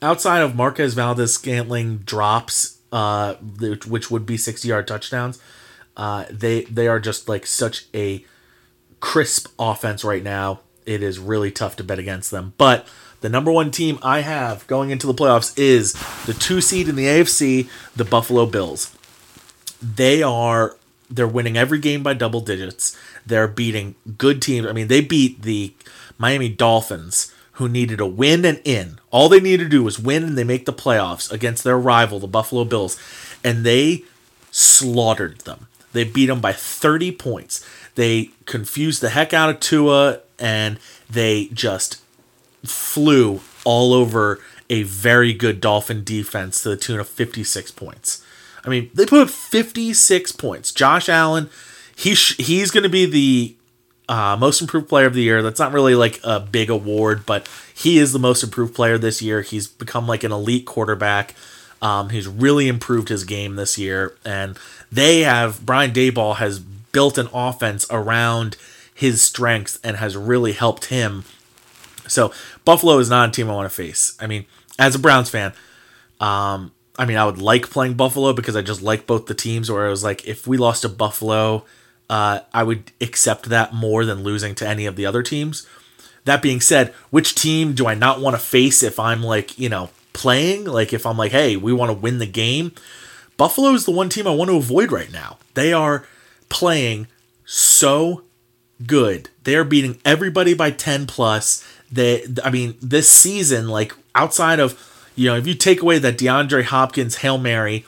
[0.00, 5.40] Outside of Marquez Valdes Scantling drops, uh, which would be sixty yard touchdowns,
[5.96, 8.24] Uh, they they are just like such a
[9.00, 10.60] crisp offense right now.
[10.84, 12.52] It is really tough to bet against them.
[12.58, 12.86] But
[13.22, 15.94] the number one team I have going into the playoffs is
[16.26, 18.95] the two seed in the AFC, the Buffalo Bills.
[19.80, 20.76] They are
[21.10, 22.96] they're winning every game by double digits.
[23.24, 24.66] They're beating good teams.
[24.66, 25.72] I mean, they beat the
[26.18, 28.98] Miami Dolphins, who needed a win and in.
[29.10, 32.18] All they needed to do was win and they make the playoffs against their rival,
[32.18, 32.98] the Buffalo Bills.
[33.44, 34.04] And they
[34.50, 35.68] slaughtered them.
[35.92, 37.64] They beat them by 30 points.
[37.94, 42.02] They confused the heck out of Tua and they just
[42.64, 48.22] flew all over a very good Dolphin defense to the tune of 56 points.
[48.66, 50.72] I mean, they put up 56 points.
[50.72, 51.48] Josh Allen,
[51.94, 53.56] he sh- he's going to be the
[54.08, 55.40] uh, most improved player of the year.
[55.42, 59.22] That's not really like a big award, but he is the most improved player this
[59.22, 59.42] year.
[59.42, 61.34] He's become like an elite quarterback.
[61.80, 64.58] Um, he's really improved his game this year, and
[64.90, 68.56] they have Brian Daboll has built an offense around
[68.94, 71.24] his strengths and has really helped him.
[72.08, 72.32] So
[72.64, 74.16] Buffalo is not a team I want to face.
[74.18, 74.46] I mean,
[74.78, 75.52] as a Browns fan,
[76.18, 79.70] um, I mean, I would like playing Buffalo because I just like both the teams.
[79.70, 81.64] Where I was like, if we lost to Buffalo,
[82.08, 85.66] uh, I would accept that more than losing to any of the other teams.
[86.24, 89.68] That being said, which team do I not want to face if I'm like, you
[89.68, 90.64] know, playing?
[90.64, 92.72] Like, if I'm like, hey, we want to win the game.
[93.36, 95.38] Buffalo is the one team I want to avoid right now.
[95.54, 96.04] They are
[96.48, 97.06] playing
[97.44, 98.22] so
[98.84, 99.28] good.
[99.44, 101.66] They are beating everybody by 10 plus.
[101.92, 106.18] They, I mean, this season, like outside of you know, if you take away that
[106.18, 107.84] DeAndre Hopkins Hail Mary,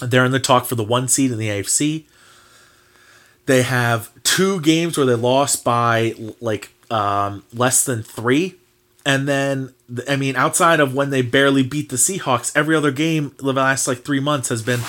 [0.00, 2.04] they're in the talk for the one seed in the AFC.
[3.44, 8.56] They have two games where they lost by like um, less than three.
[9.04, 9.72] And then,
[10.08, 13.86] I mean, outside of when they barely beat the Seahawks, every other game the last
[13.86, 14.80] like three months has been,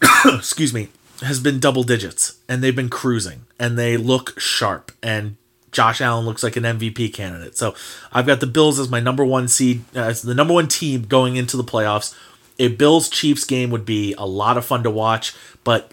[0.26, 0.88] excuse me,
[1.20, 2.38] has been double digits.
[2.48, 4.92] And they've been cruising and they look sharp.
[5.02, 5.36] And
[5.74, 7.58] Josh Allen looks like an MVP candidate.
[7.58, 7.74] So
[8.12, 11.02] I've got the Bills as my number one seed, uh, as the number one team
[11.02, 12.16] going into the playoffs.
[12.58, 15.34] A Bills Chiefs game would be a lot of fun to watch,
[15.64, 15.90] but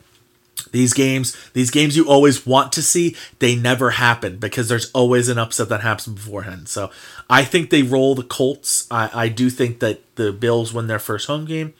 [0.71, 5.27] these games, these games you always want to see, they never happen because there's always
[5.27, 6.69] an upset that happens beforehand.
[6.69, 6.91] So
[7.29, 8.87] I think they roll the Colts.
[8.91, 11.73] I, I do think that the Bills win their first home game.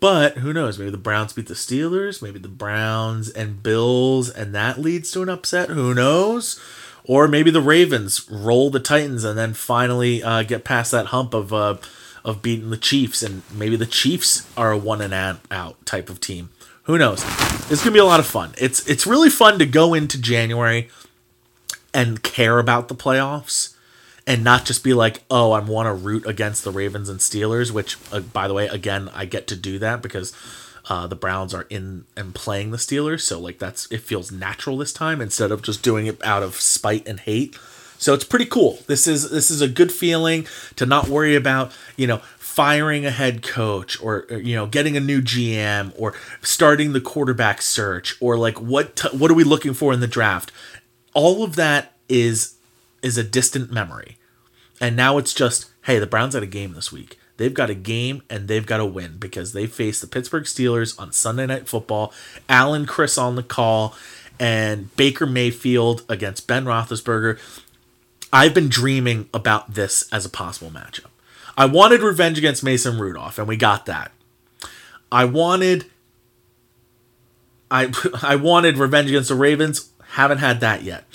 [0.00, 0.78] But who knows?
[0.78, 2.22] Maybe the Browns beat the Steelers.
[2.22, 5.68] Maybe the Browns and Bills, and that leads to an upset.
[5.68, 6.58] Who knows?
[7.04, 11.34] Or maybe the Ravens roll the Titans and then finally uh, get past that hump
[11.34, 11.76] of uh,
[12.24, 15.14] of beating the Chiefs, and maybe the Chiefs are a one and
[15.50, 16.50] out type of team.
[16.84, 17.24] Who knows?
[17.70, 18.52] It's gonna be a lot of fun.
[18.58, 20.88] It's it's really fun to go into January
[21.94, 23.74] and care about the playoffs
[24.26, 27.70] and not just be like, oh, I want to root against the Ravens and Steelers.
[27.70, 30.32] Which, uh, by the way, again, I get to do that because
[30.90, 34.76] uh, the Browns are in and playing the Steelers, so like that's it feels natural
[34.76, 37.56] this time instead of just doing it out of spite and hate.
[37.96, 38.80] So it's pretty cool.
[38.88, 43.12] This is this is a good feeling to not worry about you know firing a
[43.12, 48.36] head coach or, you know getting a new GM or starting the quarterback search or
[48.36, 50.50] like what t- what are we looking for in the draft.
[51.14, 52.56] All of that is
[53.00, 54.18] is a distant memory,
[54.80, 57.74] and now it's just hey the Browns had a game this week They've got a
[57.74, 61.66] game and they've got to win because they face the Pittsburgh Steelers on Sunday Night
[61.66, 62.12] Football.
[62.50, 63.96] Al and Cris on the call
[64.38, 67.38] and Baker Mayfield against Ben Roethlisberger.
[68.30, 71.06] I've been dreaming about this as a possible matchup.
[71.56, 74.12] I wanted revenge against Mason Rudolph, and we got that.
[75.10, 75.86] I wanted
[77.70, 77.90] I
[78.22, 79.88] I wanted revenge against the Ravens.
[80.08, 81.06] Haven't had that yet.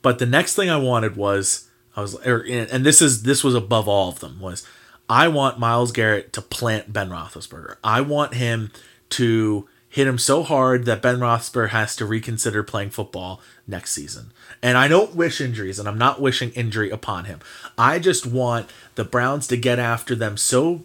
[0.00, 3.56] But the next thing I wanted was I was, er, and this is this was
[3.56, 4.64] above all of them was
[5.08, 7.76] I want Myles Garrett to plant Ben Roethlisberger.
[7.84, 8.72] I want him
[9.10, 14.32] to hit him so hard that Ben Roethlisberger has to reconsider playing football next season.
[14.62, 17.40] And I don't wish injuries, and I'm not wishing injury upon him.
[17.78, 20.82] I just want the Browns to get after them so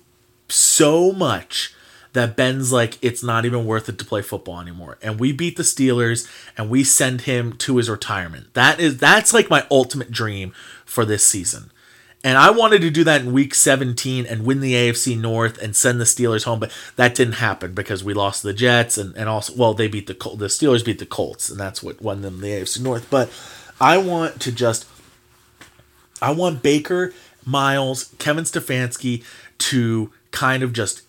[0.47, 1.73] so much
[2.13, 4.97] that Ben's like, it's not even worth it to play football anymore.
[5.01, 8.53] And we beat the Steelers and we send him to his retirement.
[8.53, 10.53] That is that's like my ultimate dream
[10.85, 11.71] for this season.
[12.23, 15.75] And I wanted to do that in week 17 and win the AFC North and
[15.75, 19.27] send the Steelers home, but that didn't happen because we lost the Jets and, and
[19.27, 22.21] also, well, they beat the Col- the Steelers beat the Colts, and that's what won
[22.21, 23.09] them the AFC North.
[23.09, 23.31] But
[23.79, 24.87] I want to just,
[26.21, 27.11] I want Baker,
[27.43, 29.23] Myles, Kevin Stefanski
[29.57, 31.01] to kind of just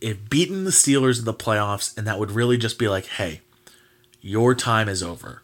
[0.00, 3.40] if beaten the Steelers in the playoffs, and that would really just be like, hey,
[4.20, 5.42] your time is over.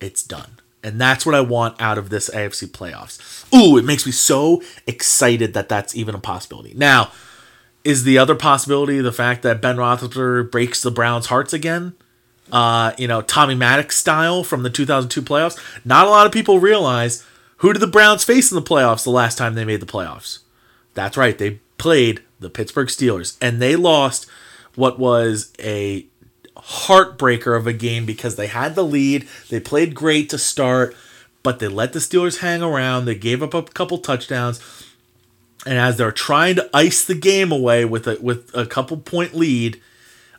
[0.00, 0.60] It's done.
[0.82, 3.44] And that's what I want out of this AFC playoffs.
[3.54, 6.72] Ooh, it makes me so excited that that's even a possibility.
[6.74, 7.12] Now,
[7.84, 11.94] is the other possibility the fact that Ben Roethlisberger breaks the Browns' hearts again?
[12.50, 15.58] Uh, you know, Tommy Maddox style from the 2002 playoffs.
[15.84, 17.24] Not a lot of people realize
[17.58, 20.40] who did the Browns face in the playoffs the last time they made the playoffs.
[20.94, 24.26] That's right, they played the Pittsburgh Steelers and they lost
[24.74, 26.06] what was a
[26.70, 29.26] heartbreaker of a game because they had the lead.
[29.48, 30.94] They played great to start,
[31.42, 33.04] but they let the Steelers hang around.
[33.04, 34.60] They gave up a couple touchdowns.
[35.66, 39.34] And as they're trying to ice the game away with a with a couple point
[39.34, 39.80] lead,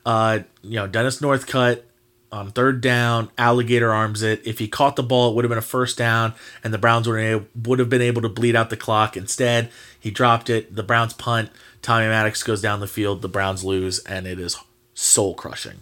[0.05, 1.83] uh, you know, Dennis Northcutt
[2.31, 4.41] on third down, alligator arms it.
[4.47, 7.07] If he caught the ball, it would have been a first down, and the Browns
[7.07, 9.17] would would have been able to bleed out the clock.
[9.17, 9.69] Instead,
[9.99, 10.75] he dropped it.
[10.75, 11.49] The Browns punt.
[11.81, 13.21] Tommy Maddox goes down the field.
[13.21, 14.57] The Browns lose, and it is
[14.93, 15.81] soul crushing.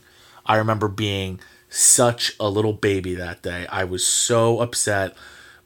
[0.49, 1.39] I remember being
[1.69, 3.67] such a little baby that day.
[3.67, 5.15] I was so upset.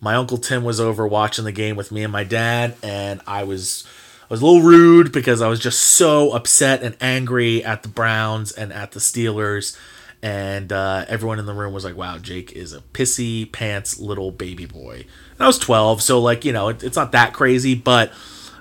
[0.02, 3.46] My uncle Tim was over watching the game with me and my dad, and I
[3.46, 3.88] was
[4.24, 7.88] I was a little rude because I was just so upset and angry at the
[7.88, 9.78] Browns and at the Steelers.
[10.22, 14.32] And uh, everyone in the room was like, "Wow, Jake is a pissy pants little
[14.32, 17.74] baby boy." And I was twelve, so like you know, it, it's not that crazy,
[17.74, 18.12] but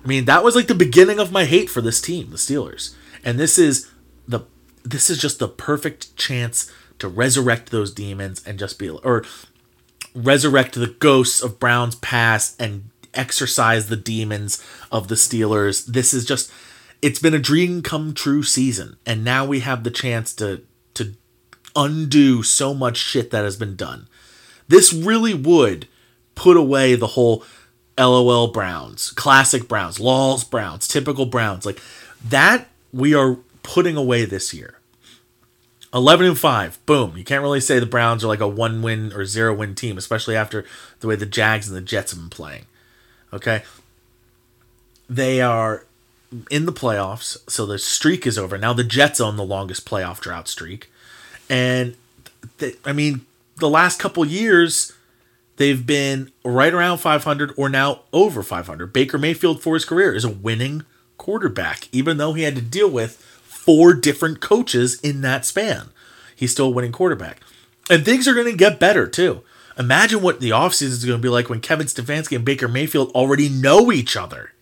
[0.04, 2.94] I mean that was like the beginning of my hate for this team, the Steelers.
[3.24, 3.90] And this is
[4.28, 4.40] the
[4.84, 9.24] this is just the perfect chance to resurrect those demons and just be or
[10.14, 15.86] resurrect the ghosts of Brown's past and exorcise the demons of the Steelers.
[15.86, 16.52] This is just
[17.00, 20.62] it's been a dream come true season and now we have the chance to
[20.94, 21.14] to
[21.74, 24.08] undo so much shit that has been done.
[24.68, 25.88] This really would
[26.34, 27.44] put away the whole
[27.98, 31.66] LOL Browns, classic Browns, LOLs Browns, typical Browns.
[31.66, 31.80] Like
[32.24, 34.78] that we are putting away this year.
[35.94, 36.86] 11 and 5.
[36.86, 37.16] Boom.
[37.16, 39.98] You can't really say the Browns are like a one win or zero win team,
[39.98, 40.64] especially after
[41.00, 42.64] the way the Jags and the Jets have been playing.
[43.32, 43.62] Okay?
[45.08, 45.84] They are
[46.50, 48.56] in the playoffs, so the streak is over.
[48.56, 50.90] Now the Jets own the longest playoff drought streak.
[51.50, 51.96] And
[52.84, 54.92] I mean, the last couple years
[55.56, 58.92] they've been right around 500 or now over 500.
[58.92, 60.84] Baker Mayfield for his career is a winning
[61.18, 63.24] quarterback even though he had to deal with
[63.64, 65.90] four different coaches in that span.
[66.34, 67.40] He's still a winning quarterback.
[67.88, 69.42] And things are going to get better too.
[69.78, 73.12] Imagine what the offseason is going to be like when Kevin Stefanski and Baker Mayfield
[73.12, 74.52] already know each other.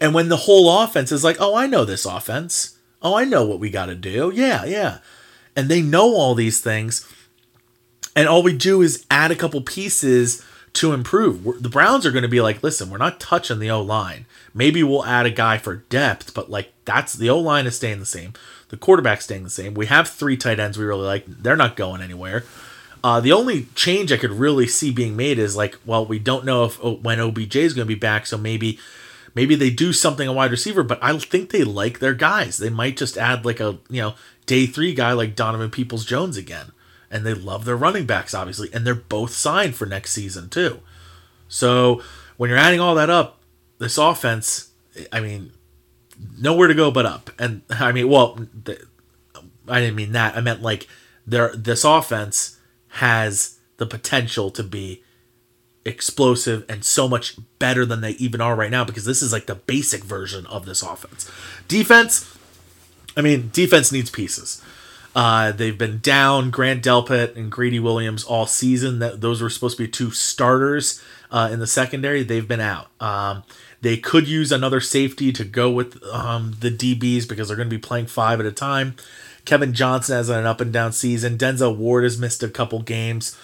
[0.00, 2.78] And when the whole offense is like, oh, I know this offense.
[3.02, 4.32] Oh, I know what we got to do.
[4.34, 4.98] Yeah, yeah.
[5.54, 7.06] And they know all these things.
[8.16, 10.44] And all we do is add a couple pieces
[10.74, 11.44] to improve.
[11.44, 14.26] We're, the Browns are going to be like, listen, we're not touching the O line.
[14.54, 18.00] Maybe we'll add a guy for depth, but like that's the O line is staying
[18.00, 18.34] the same.
[18.68, 19.74] The quarterback's staying the same.
[19.74, 21.24] We have three tight ends we really like.
[21.26, 22.44] They're not going anywhere.
[23.02, 26.44] Uh, the only change I could really see being made is like, well, we don't
[26.44, 28.78] know if oh, when OBJ is going to be back, so maybe
[29.34, 30.82] maybe they do something a wide receiver.
[30.82, 32.58] But I think they like their guys.
[32.58, 34.14] They might just add like a you know
[34.46, 36.72] day three guy like Donovan Peoples Jones again,
[37.10, 40.80] and they love their running backs obviously, and they're both signed for next season too.
[41.48, 42.02] So
[42.36, 43.40] when you're adding all that up,
[43.78, 44.70] this offense,
[45.12, 45.52] I mean,
[46.38, 47.30] nowhere to go but up.
[47.38, 48.80] And I mean, well, the,
[49.68, 50.36] I didn't mean that.
[50.36, 50.86] I meant like
[51.26, 51.54] there.
[51.54, 52.58] This offense
[52.94, 55.02] has the potential to be
[55.84, 59.46] explosive and so much better than they even are right now because this is like
[59.46, 61.30] the basic version of this offense.
[61.68, 62.36] Defense,
[63.16, 64.62] I mean, defense needs pieces.
[65.14, 69.00] Uh, they've been down Grant Delpit and Greedy Williams all season.
[69.00, 72.22] That those were supposed to be two starters uh, in the secondary.
[72.22, 72.88] They've been out.
[73.00, 73.42] Um,
[73.80, 77.74] they could use another safety to go with um, the DBs because they're going to
[77.74, 78.94] be playing five at a time.
[79.44, 81.38] Kevin Johnson has an up and down season.
[81.38, 83.36] Denzel Ward has missed a couple games.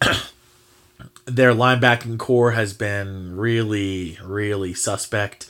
[1.26, 5.48] Their linebacking corps has been really, really suspect.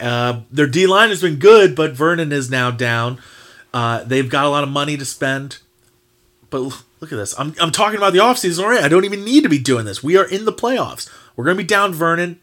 [0.00, 3.20] Uh, their D line has been good, but Vernon is now down.
[3.72, 5.58] Uh, they've got a lot of money to spend.
[6.50, 7.38] But look at this.
[7.38, 8.84] I'm, I'm talking about the offseason already.
[8.84, 10.02] I don't even need to be doing this.
[10.02, 11.10] We are in the playoffs.
[11.34, 12.38] We're going to be down Vernon,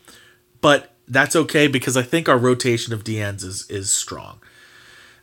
[0.62, 4.40] but that's okay because I think our rotation of DNs is is strong.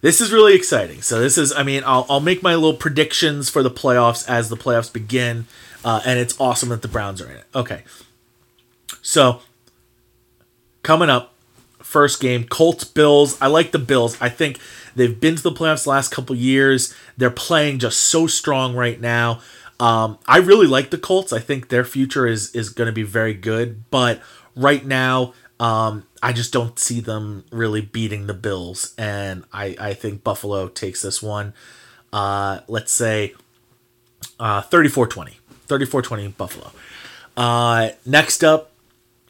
[0.03, 1.03] This is really exciting.
[1.03, 4.49] So this is, I mean, I'll I'll make my little predictions for the playoffs as
[4.49, 5.47] the playoffs begin,
[5.85, 7.45] uh, and it's awesome that the Browns are in it.
[7.55, 7.83] Okay,
[9.03, 9.41] so
[10.83, 11.35] coming up,
[11.79, 13.41] first game, Colts Bills.
[13.41, 14.17] I like the Bills.
[14.21, 14.61] I think
[14.97, 16.95] they've been to the playoffs the last couple years.
[17.17, 19.41] They're playing just so strong right now.
[19.79, 21.33] Um, I really like the Colts.
[21.33, 23.89] I think their future is is going to be very good.
[23.91, 24.21] But
[24.55, 29.95] right now, um, I just don't see them really beating the Bills, and I I
[29.95, 31.53] think Buffalo takes this one.
[32.13, 33.35] Uh, let's say
[34.41, 35.35] uh, 34-20.
[35.69, 36.71] 34-20 Buffalo.
[37.37, 38.71] Uh, next up,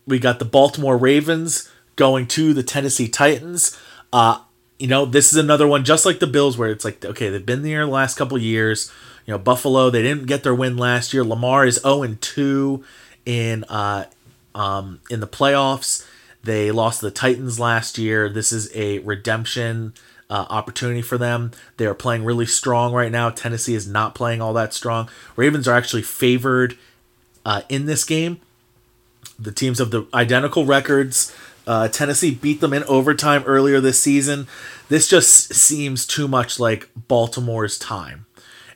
[0.07, 3.77] we got the Baltimore Ravens going to the Tennessee Titans.
[4.12, 4.41] Uh,
[4.79, 7.45] you know, this is another one just like the Bills where it's like, okay, they've
[7.45, 8.93] been there the last couple years.
[9.24, 11.24] You know, Buffalo, they didn't get their win last year.
[11.24, 12.85] Lamar is 0 and 2
[13.24, 14.05] in uh
[14.55, 16.07] um in the playoffs.
[16.45, 18.29] They lost the Titans last year.
[18.29, 19.95] This is a redemption
[20.31, 21.51] uh, opportunity for them.
[21.77, 23.31] They are playing really strong right now.
[23.31, 25.09] Tennessee is not playing all that strong.
[25.35, 26.79] Ravens are actually favored
[27.45, 28.41] uh, in this game.
[29.39, 31.35] The teams have the identical records.
[31.67, 34.47] Uh, Tennessee beat them in overtime earlier this season.
[34.89, 38.27] This just seems too much like Baltimore's time.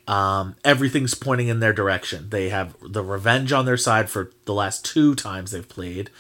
[0.08, 2.30] Um, everything's pointing in their direction.
[2.30, 6.10] They have the revenge on their side for the last two times they've played,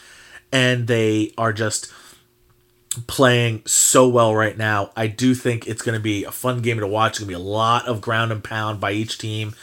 [0.52, 1.92] and they are just
[3.06, 4.90] playing so well right now.
[4.96, 7.12] I do think it's going to be a fun game to watch.
[7.12, 9.54] It's going to be a lot of ground and pound by each team.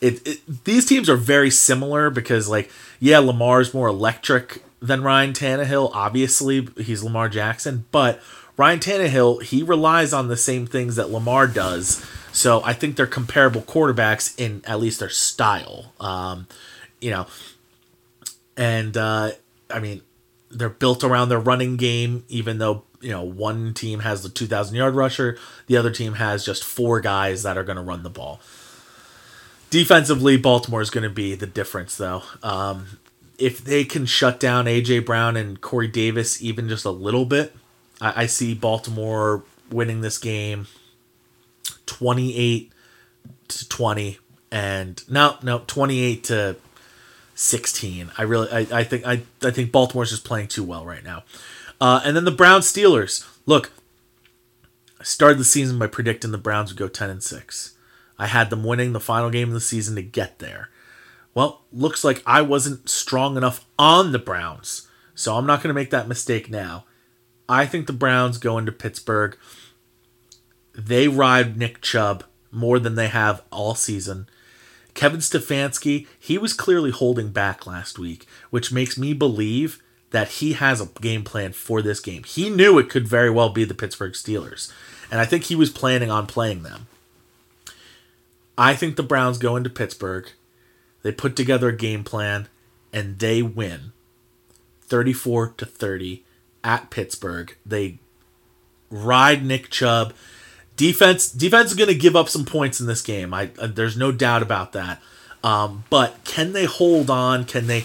[0.00, 5.32] It, it, these teams are very similar because like yeah Lamar's more electric than Ryan
[5.32, 5.90] Tannehill.
[5.94, 8.20] Obviously he's Lamar Jackson but
[8.56, 12.04] Ryan Tannehill he relies on the same things that Lamar does.
[12.32, 15.92] So I think they're comparable quarterbacks in at least their style.
[16.00, 16.46] Um,
[17.00, 17.26] you know
[18.56, 19.32] and uh,
[19.70, 20.02] I mean
[20.50, 24.76] they're built around their running game even though you know one team has the 2000
[24.76, 28.10] yard rusher the other team has just four guys that are going to run the
[28.10, 28.40] ball.
[29.72, 32.22] Defensively, Baltimore is going to be the difference, though.
[32.42, 32.98] Um,
[33.42, 37.54] if they can shut down AJ Brown and Corey Davis even just a little bit,
[38.00, 40.68] I, I see Baltimore winning this game,
[41.86, 42.72] twenty-eight
[43.48, 44.18] to twenty,
[44.52, 46.56] and no, no, twenty-eight to
[47.34, 48.12] sixteen.
[48.16, 51.24] I really, I, I think, I, I think Baltimore's just playing too well right now.
[51.80, 53.26] Uh, and then the Browns Steelers.
[53.44, 53.72] Look,
[55.00, 57.74] I started the season by predicting the Browns would go ten and six.
[58.20, 60.68] I had them winning the final game of the season to get there.
[61.34, 65.78] Well, looks like I wasn't strong enough on the Browns, so I'm not going to
[65.78, 66.84] make that mistake now.
[67.48, 69.36] I think the Browns go into Pittsburgh.
[70.74, 74.26] They ride Nick Chubb more than they have all season.
[74.94, 80.52] Kevin Stefanski, he was clearly holding back last week, which makes me believe that he
[80.52, 82.22] has a game plan for this game.
[82.24, 84.70] He knew it could very well be the Pittsburgh Steelers,
[85.10, 86.86] and I think he was planning on playing them.
[88.58, 90.28] I think the Browns go into Pittsburgh.
[91.02, 92.48] They put together a game plan
[92.92, 93.92] and they win
[94.82, 96.24] 34 to 30
[96.62, 97.56] at Pittsburgh.
[97.64, 97.98] They
[98.90, 100.12] ride Nick Chubb.
[100.76, 103.34] Defense defense is going to give up some points in this game.
[103.34, 105.00] I uh, there's no doubt about that.
[105.44, 107.44] Um, but can they hold on?
[107.44, 107.84] Can they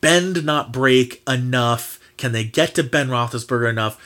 [0.00, 1.98] bend not break enough?
[2.16, 4.00] Can they get to Ben Roethlisberger enough?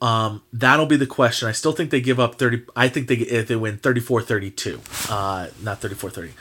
[0.00, 1.48] Um, that'll be the question.
[1.48, 2.64] I still think they give up 30.
[2.76, 4.80] I think they if they win 34 32.
[5.08, 6.32] Uh, not 34 30.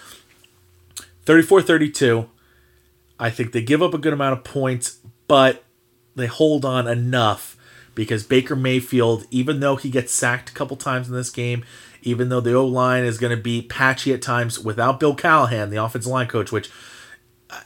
[1.26, 2.30] 34 32.
[3.20, 5.64] I think they give up a good amount of points, but
[6.16, 7.58] they hold on enough
[7.96, 11.64] because Baker Mayfield, even though he gets sacked a couple times in this game,
[12.02, 15.70] even though the O line is going to be patchy at times without Bill Callahan,
[15.70, 16.70] the offensive line coach, which
[17.50, 17.62] uh,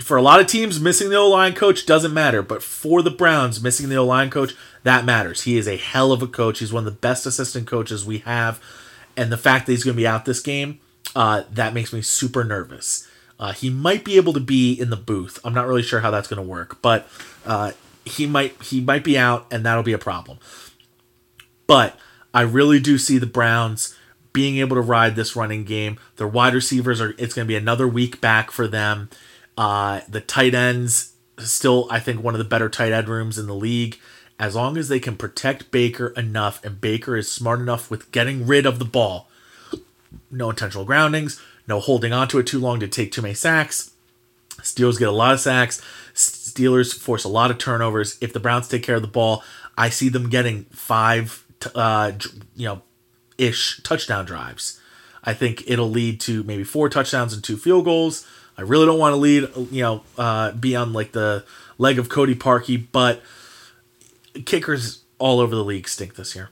[0.00, 3.10] for a lot of teams, missing the O line coach doesn't matter, but for the
[3.10, 5.42] Browns, missing the O line coach, that matters.
[5.42, 6.58] He is a hell of a coach.
[6.58, 8.60] He's one of the best assistant coaches we have.
[9.16, 10.80] And the fact that he's going to be out this game,
[11.14, 13.08] uh, that makes me super nervous.
[13.38, 15.38] Uh, he might be able to be in the booth.
[15.44, 17.08] I'm not really sure how that's going to work, but
[17.44, 17.72] uh,
[18.04, 20.38] he might he might be out, and that'll be a problem.
[21.66, 21.98] But
[22.32, 23.96] I really do see the Browns
[24.32, 25.98] being able to ride this running game.
[26.16, 27.14] Their wide receivers are.
[27.18, 29.10] It's going to be another week back for them.
[29.56, 33.46] Uh, the tight ends still, I think, one of the better tight end rooms in
[33.46, 33.98] the league.
[34.38, 38.46] As long as they can protect Baker enough, and Baker is smart enough with getting
[38.46, 39.28] rid of the ball,
[40.30, 43.92] no intentional groundings, no holding onto it too long to take too many sacks.
[44.60, 45.80] Steelers get a lot of sacks.
[46.14, 48.16] Steelers force a lot of turnovers.
[48.20, 49.42] If the Browns take care of the ball,
[49.76, 51.44] I see them getting five,
[51.74, 52.12] uh,
[52.54, 52.82] you know,
[53.36, 54.80] ish touchdown drives.
[55.24, 58.26] I think it'll lead to maybe four touchdowns and two field goals.
[58.56, 61.44] I really don't want to lead, you know, uh, be on like the
[61.78, 63.22] leg of Cody Parkey, but
[64.44, 66.50] kickers all over the league stink this year.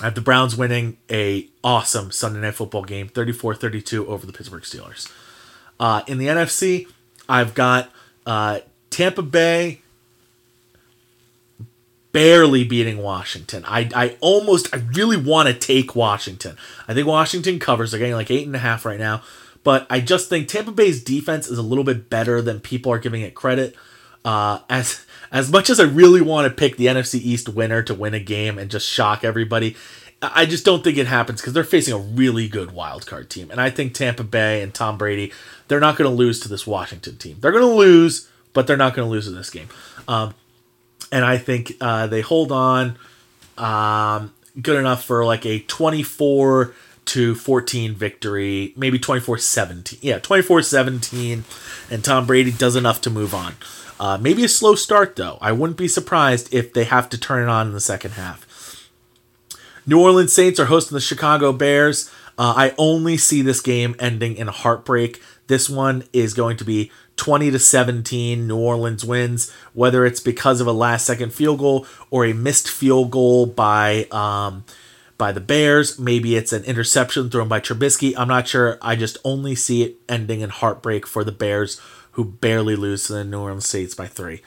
[0.00, 4.62] I have the Browns winning a awesome Sunday night football game, 34-32 over the Pittsburgh
[4.62, 5.12] Steelers.
[5.78, 6.86] Uh, in the NFC,
[7.28, 7.90] I've got
[8.24, 9.82] uh, Tampa Bay
[12.12, 13.64] barely beating Washington.
[13.66, 16.56] I, I almost, I really want to take Washington.
[16.86, 17.90] I think Washington covers.
[17.90, 19.22] They're getting like eight and a half right now.
[19.64, 22.98] But I just think Tampa Bay's defense is a little bit better than people are
[22.98, 23.76] giving it credit.
[24.24, 27.94] Uh, as as much as I really want to pick the NFC East winner to
[27.94, 29.74] win a game and just shock everybody,
[30.22, 33.50] I just don't think it happens because they're facing a really good wild card team,
[33.50, 35.32] and I think Tampa Bay and Tom Brady
[35.68, 37.38] they're not going to lose to this Washington team.
[37.40, 39.68] They're going to lose, but they're not going to lose in this game.
[40.06, 40.34] Um,
[41.10, 42.98] and I think uh, they hold on.
[43.56, 46.74] um, good enough for like a 24
[47.06, 49.98] to 14 victory, maybe 24 17.
[50.02, 51.44] Yeah, 24 17,
[51.90, 53.54] and Tom Brady does enough to move on.
[54.02, 55.38] Uh, maybe a slow start, though.
[55.40, 58.90] I wouldn't be surprised if they have to turn it on in the second half.
[59.86, 62.10] New Orleans Saints are hosting the Chicago Bears.
[62.36, 65.22] Uh, I only see this game ending in a heartbreak.
[65.46, 68.48] This one is going to be 20 to 17.
[68.48, 72.68] New Orleans wins, whether it's because of a last second field goal or a missed
[72.68, 74.64] field goal by um,
[75.16, 76.00] by the Bears.
[76.00, 78.14] Maybe it's an interception thrown by Trubisky.
[78.16, 78.78] I'm not sure.
[78.82, 81.80] I just only see it ending in heartbreak for the Bears,
[82.12, 84.42] who barely lose to the New Orleans Saints by three.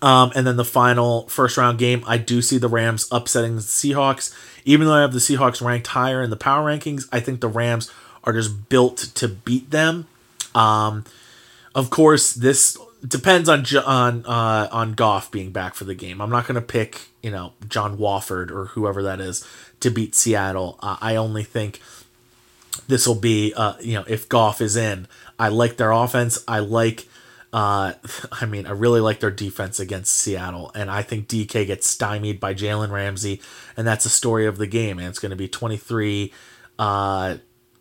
[0.00, 3.62] Um, and then the final first round game, I do see the Rams upsetting the
[3.62, 4.34] Seahawks.
[4.64, 7.48] Even though I have the Seahawks ranked higher in the power rankings, I think the
[7.48, 7.90] Rams
[8.24, 10.06] are just built to beat them.
[10.54, 11.04] Um,
[11.74, 16.20] of course, this depends on on uh, on Goff being back for the game.
[16.20, 19.46] I'm not going to pick you know John Wolford or whoever that is
[19.80, 20.78] to beat Seattle.
[20.80, 21.80] Uh, I only think
[22.88, 25.06] this will be uh, you know if Goff is in.
[25.38, 26.42] I like their offense.
[26.46, 27.08] I like.
[27.52, 27.92] Uh,
[28.32, 32.40] I mean, I really like their defense against Seattle, and I think DK gets stymied
[32.40, 33.40] by Jalen Ramsey,
[33.76, 34.98] and that's the story of the game.
[34.98, 36.32] And it's going to be 23,
[36.78, 37.36] uh,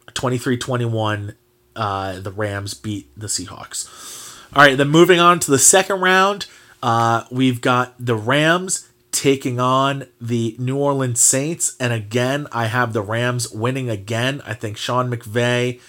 [0.08, 1.36] 23-21.
[1.74, 4.38] Uh, the Rams beat the Seahawks.
[4.54, 6.48] All right, then moving on to the second round,
[6.84, 12.94] uh, we've got the Rams taking on the New Orleans Saints, and again, I have
[12.94, 14.42] the Rams winning again.
[14.46, 15.80] I think Sean McVay,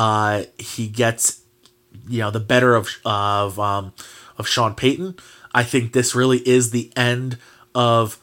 [0.00, 1.42] uh, he gets
[2.08, 3.92] you know the better of of um,
[4.38, 5.16] of Sean Payton.
[5.52, 7.36] I think this really is the end
[7.74, 8.18] of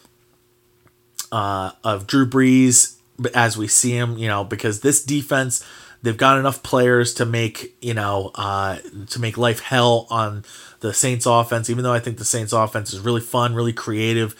[1.31, 2.97] uh, of Drew Brees
[3.35, 4.17] as we see him.
[4.17, 5.63] You know because this defense
[6.01, 8.79] they've got enough players to make you know uh,
[9.11, 10.45] to make life hell on
[10.79, 11.69] the Saints offense.
[11.69, 14.35] Even though I think the Saints offense is really fun, really creative.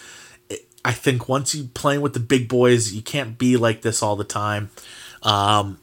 [0.83, 4.15] I think once you playing with the big boys, you can't be like this all
[4.15, 4.71] the time.
[5.21, 5.77] Um,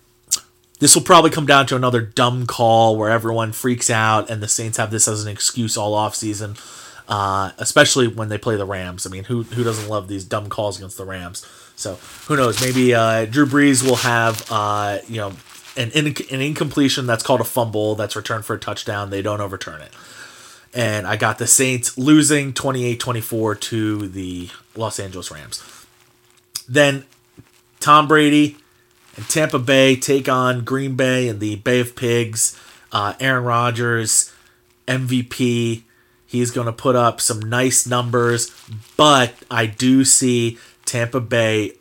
[0.84, 4.46] this will probably come down to another dumb call where everyone freaks out, and the
[4.46, 6.56] Saints have this as an excuse all off season,
[7.08, 9.06] uh, especially when they play the Rams.
[9.06, 11.42] I mean, who who doesn't love these dumb calls against the Rams?
[11.74, 11.94] So
[12.26, 12.60] who knows?
[12.60, 15.32] Maybe uh, Drew Brees will have uh, you know
[15.78, 19.08] an, an incompletion that's called a fumble that's returned for a touchdown.
[19.08, 19.92] They don't overturn it.
[20.74, 25.64] And I got the Saints losing 28 24 to the Los Angeles Rams.
[26.68, 27.06] Then
[27.80, 28.58] Tom Brady
[29.16, 32.58] and Tampa Bay take on Green Bay and the Bay of Pigs.
[32.92, 34.32] Uh, Aaron Rodgers,
[34.86, 35.82] MVP.
[36.26, 38.50] He's going to put up some nice numbers,
[38.96, 41.72] but I do see Tampa Bay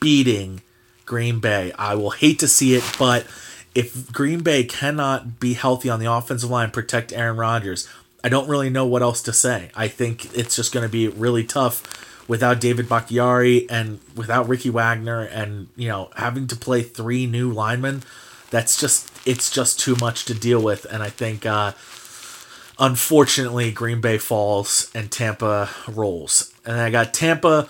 [0.00, 0.60] beating
[1.06, 1.72] Green Bay.
[1.78, 3.26] I will hate to see it, but
[3.74, 7.88] if Green Bay cannot be healthy on the offensive line, protect Aaron Rodgers,
[8.22, 9.70] I don't really know what else to say.
[9.74, 11.82] I think it's just going to be really tough
[12.28, 17.50] without David Bakhtiari and without Ricky Wagner and, you know, having to play three new
[17.50, 18.02] linemen.
[18.50, 20.84] That's just, it's just too much to deal with.
[20.86, 21.72] And I think, uh,
[22.78, 26.52] unfortunately, Green Bay falls and Tampa rolls.
[26.64, 27.68] And I got Tampa,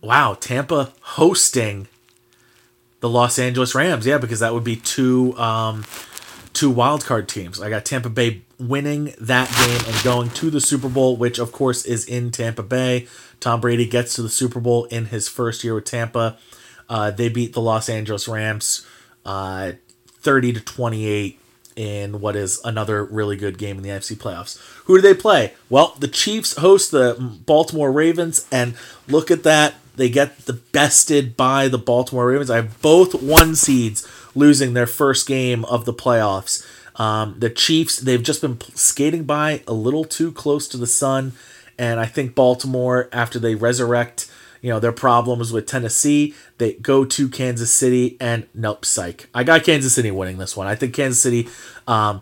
[0.00, 1.88] wow, Tampa hosting
[3.00, 4.06] the Los Angeles Rams.
[4.06, 5.84] Yeah, because that would be two um,
[6.52, 7.60] two wild card teams.
[7.60, 11.52] I got Tampa Bay winning that game and going to the Super Bowl, which of
[11.52, 13.06] course is in Tampa Bay.
[13.40, 16.36] Tom Brady gets to the Super Bowl in his first year with Tampa.
[16.88, 18.86] Uh, they beat the Los Angeles Rams
[19.24, 19.72] uh,
[20.20, 21.38] 30 to 28
[21.76, 24.58] in what is another really good game in the NFC playoffs.
[24.86, 25.54] Who do they play?
[25.70, 28.74] Well, the Chiefs host the Baltimore Ravens, and
[29.06, 29.74] look at that.
[29.94, 32.50] They get the bested by the Baltimore Ravens.
[32.50, 36.66] I have both one seeds losing their first game of the playoffs.
[36.98, 41.32] Um, the Chiefs, they've just been skating by a little too close to the sun.
[41.78, 44.30] And I think Baltimore, after they resurrect,
[44.60, 49.28] you know, their problems with Tennessee, they go to Kansas City and nope, psych.
[49.32, 50.66] I got Kansas City winning this one.
[50.66, 51.48] I think Kansas City,
[51.86, 52.20] um,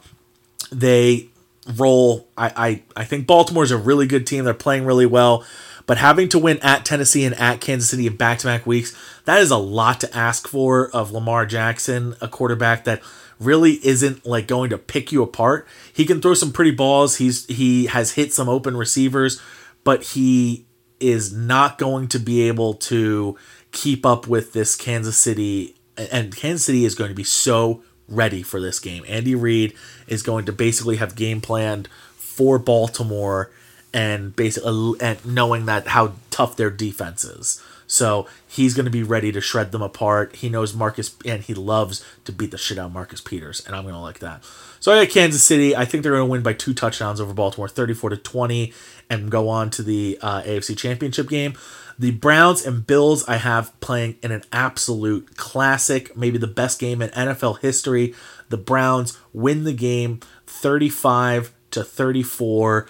[0.70, 1.28] they
[1.74, 2.28] roll.
[2.36, 4.44] I, I, I think Baltimore's a really good team.
[4.44, 5.46] They're playing really well.
[5.86, 8.94] But having to win at Tennessee and at Kansas City in back to back weeks,
[9.24, 13.00] that is a lot to ask for of Lamar Jackson, a quarterback that
[13.38, 15.66] really isn't like going to pick you apart.
[15.92, 17.16] He can throw some pretty balls.
[17.16, 19.40] He's he has hit some open receivers,
[19.84, 20.66] but he
[21.00, 23.36] is not going to be able to
[23.72, 28.42] keep up with this Kansas City and Kansas City is going to be so ready
[28.42, 29.04] for this game.
[29.08, 29.74] Andy Reid
[30.06, 33.50] is going to basically have game planned for Baltimore
[33.92, 37.62] and basically and knowing that how tough their defense is.
[37.86, 40.36] So he's going to be ready to shred them apart.
[40.36, 43.76] He knows Marcus, and he loves to beat the shit out of Marcus Peters, and
[43.76, 44.44] I'm going to like that.
[44.80, 45.74] So I got Kansas City.
[45.74, 48.72] I think they're going to win by two touchdowns over Baltimore, 34 to 20,
[49.08, 51.54] and go on to the uh, AFC Championship game.
[51.98, 57.00] The Browns and Bills I have playing in an absolute classic, maybe the best game
[57.00, 58.14] in NFL history.
[58.50, 62.86] The Browns win the game 35 to 34.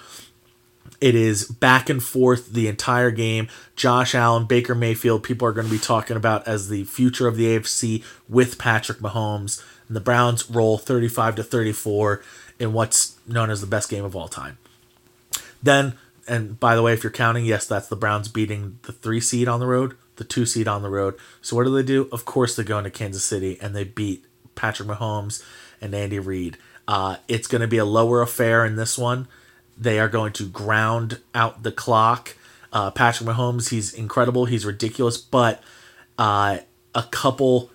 [1.00, 3.48] It is back and forth the entire game.
[3.74, 7.36] Josh Allen, Baker Mayfield, people are going to be talking about as the future of
[7.36, 9.62] the AFC with Patrick Mahomes.
[9.88, 12.22] And the Browns roll 35 to 34
[12.58, 14.58] in what's known as the best game of all time.
[15.62, 15.94] Then,
[16.26, 19.48] and by the way, if you're counting, yes, that's the Browns beating the three seed
[19.48, 21.14] on the road, the two seed on the road.
[21.40, 22.08] So what do they do?
[22.12, 24.24] Of course, they go into Kansas City and they beat
[24.54, 25.42] Patrick Mahomes
[25.80, 26.56] and Andy Reid.
[26.88, 29.28] Uh, it's going to be a lower affair in this one.
[29.76, 32.36] They are going to ground out the clock.
[32.72, 34.46] Uh, Patrick Mahomes, he's incredible.
[34.46, 35.62] He's ridiculous, but
[36.18, 36.58] uh,
[36.94, 37.70] a couple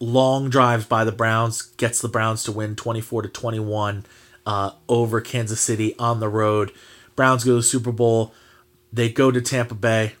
[0.00, 4.04] long drives by the Browns gets the Browns to win 24 to 21
[4.46, 6.72] uh, over Kansas City on the road.
[7.16, 8.32] Browns go to the Super Bowl.
[8.92, 10.14] They go to Tampa Bay.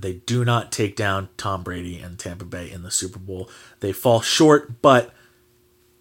[0.00, 3.48] They do not take down Tom Brady and Tampa Bay in the Super Bowl.
[3.80, 5.14] They fall short, but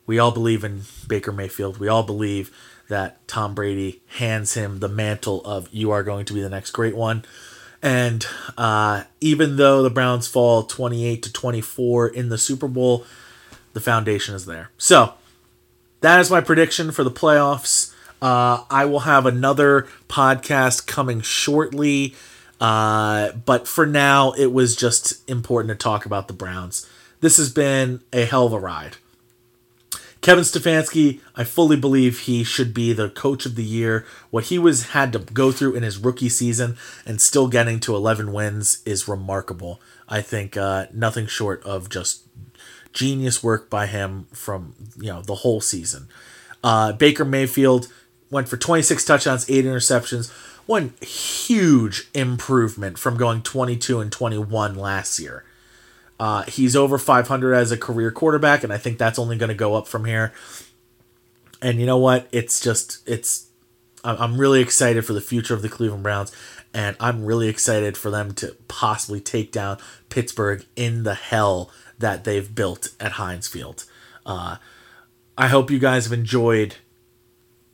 [0.05, 1.78] we all believe in Baker Mayfield.
[1.78, 2.51] We all believe
[2.91, 6.71] that Tom Brady hands him the mantle of you are going to be the next
[6.71, 7.25] great one.
[7.81, 8.25] And
[8.57, 13.05] uh, even though the Browns fall 28 to 24 in the Super Bowl,
[13.73, 14.71] the foundation is there.
[14.77, 15.13] So
[16.01, 17.93] that is my prediction for the playoffs.
[18.21, 22.13] Uh, I will have another podcast coming shortly.
[22.59, 26.87] Uh, but for now, it was just important to talk about the Browns.
[27.21, 28.97] This has been a hell of a ride.
[30.22, 34.05] Kevin Stefanski, I fully believe he should be the coach of the year.
[34.30, 37.95] What he was had to go through in his rookie season and still getting to
[37.95, 39.82] 11 wins is remarkable.
[40.07, 42.24] I think uh, nothing short of just
[42.93, 46.07] genius work by him from you know the whole season.
[46.63, 47.88] Uh, Baker Mayfield
[48.30, 50.30] went for 26 touchdowns, eight interceptions.
[50.67, 55.43] One huge improvement from going 22 and 21 last year.
[56.22, 59.55] Uh, he's over 500 as a career quarterback, and I think that's only going to
[59.55, 60.32] go up from here.
[61.63, 62.28] And you know what?
[62.32, 63.47] It's just it's.
[64.03, 66.32] I'm really excited for the future of the Cleveland Browns,
[66.76, 72.24] and I'm really excited for them to possibly take down Pittsburgh in the hell that
[72.24, 73.86] they've built at Heinz Field.
[74.24, 74.57] Uh,
[75.36, 76.76] I hope you guys have enjoyed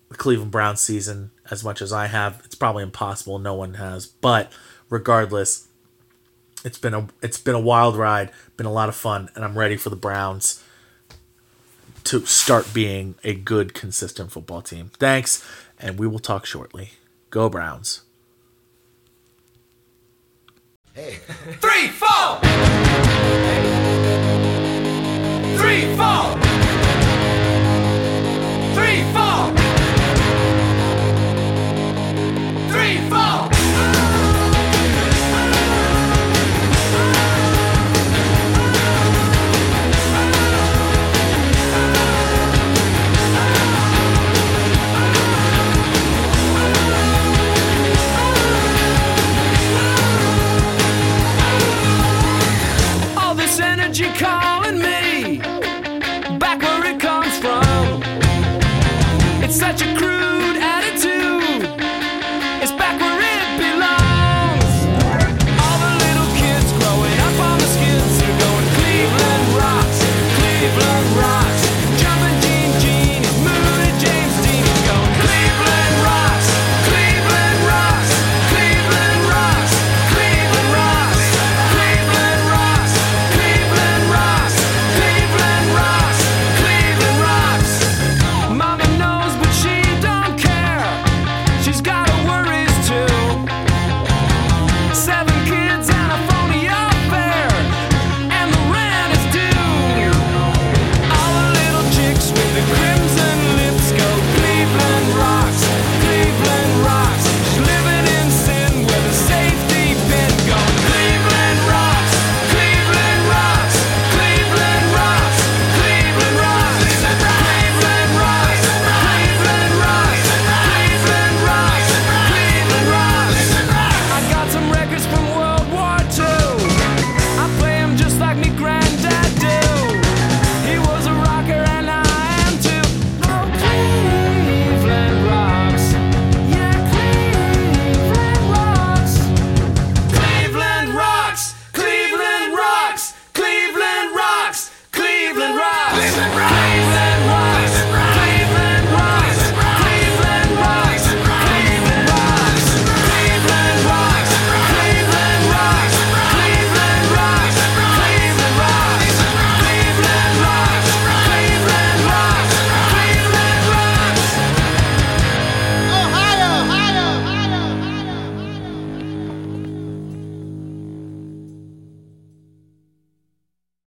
[0.07, 2.41] the Cleveland Browns season as much as I have.
[2.45, 4.05] It's probably impossible; no one has.
[4.05, 4.53] But
[4.89, 5.66] regardless,
[6.63, 9.57] it's been a it's been a wild ride, been a lot of fun, and I'm
[9.57, 10.63] ready for the Browns
[12.05, 14.91] to start being a good, consistent football team.
[14.97, 15.45] Thanks,
[15.79, 16.91] and we will talk shortly.
[17.29, 18.01] Go Browns.
[20.93, 21.15] Hey.
[21.59, 22.39] Three, four!
[25.57, 26.37] Three, four!
[28.73, 29.53] Three, four!
[32.71, 34.16] Three,
[53.99, 54.46] you call?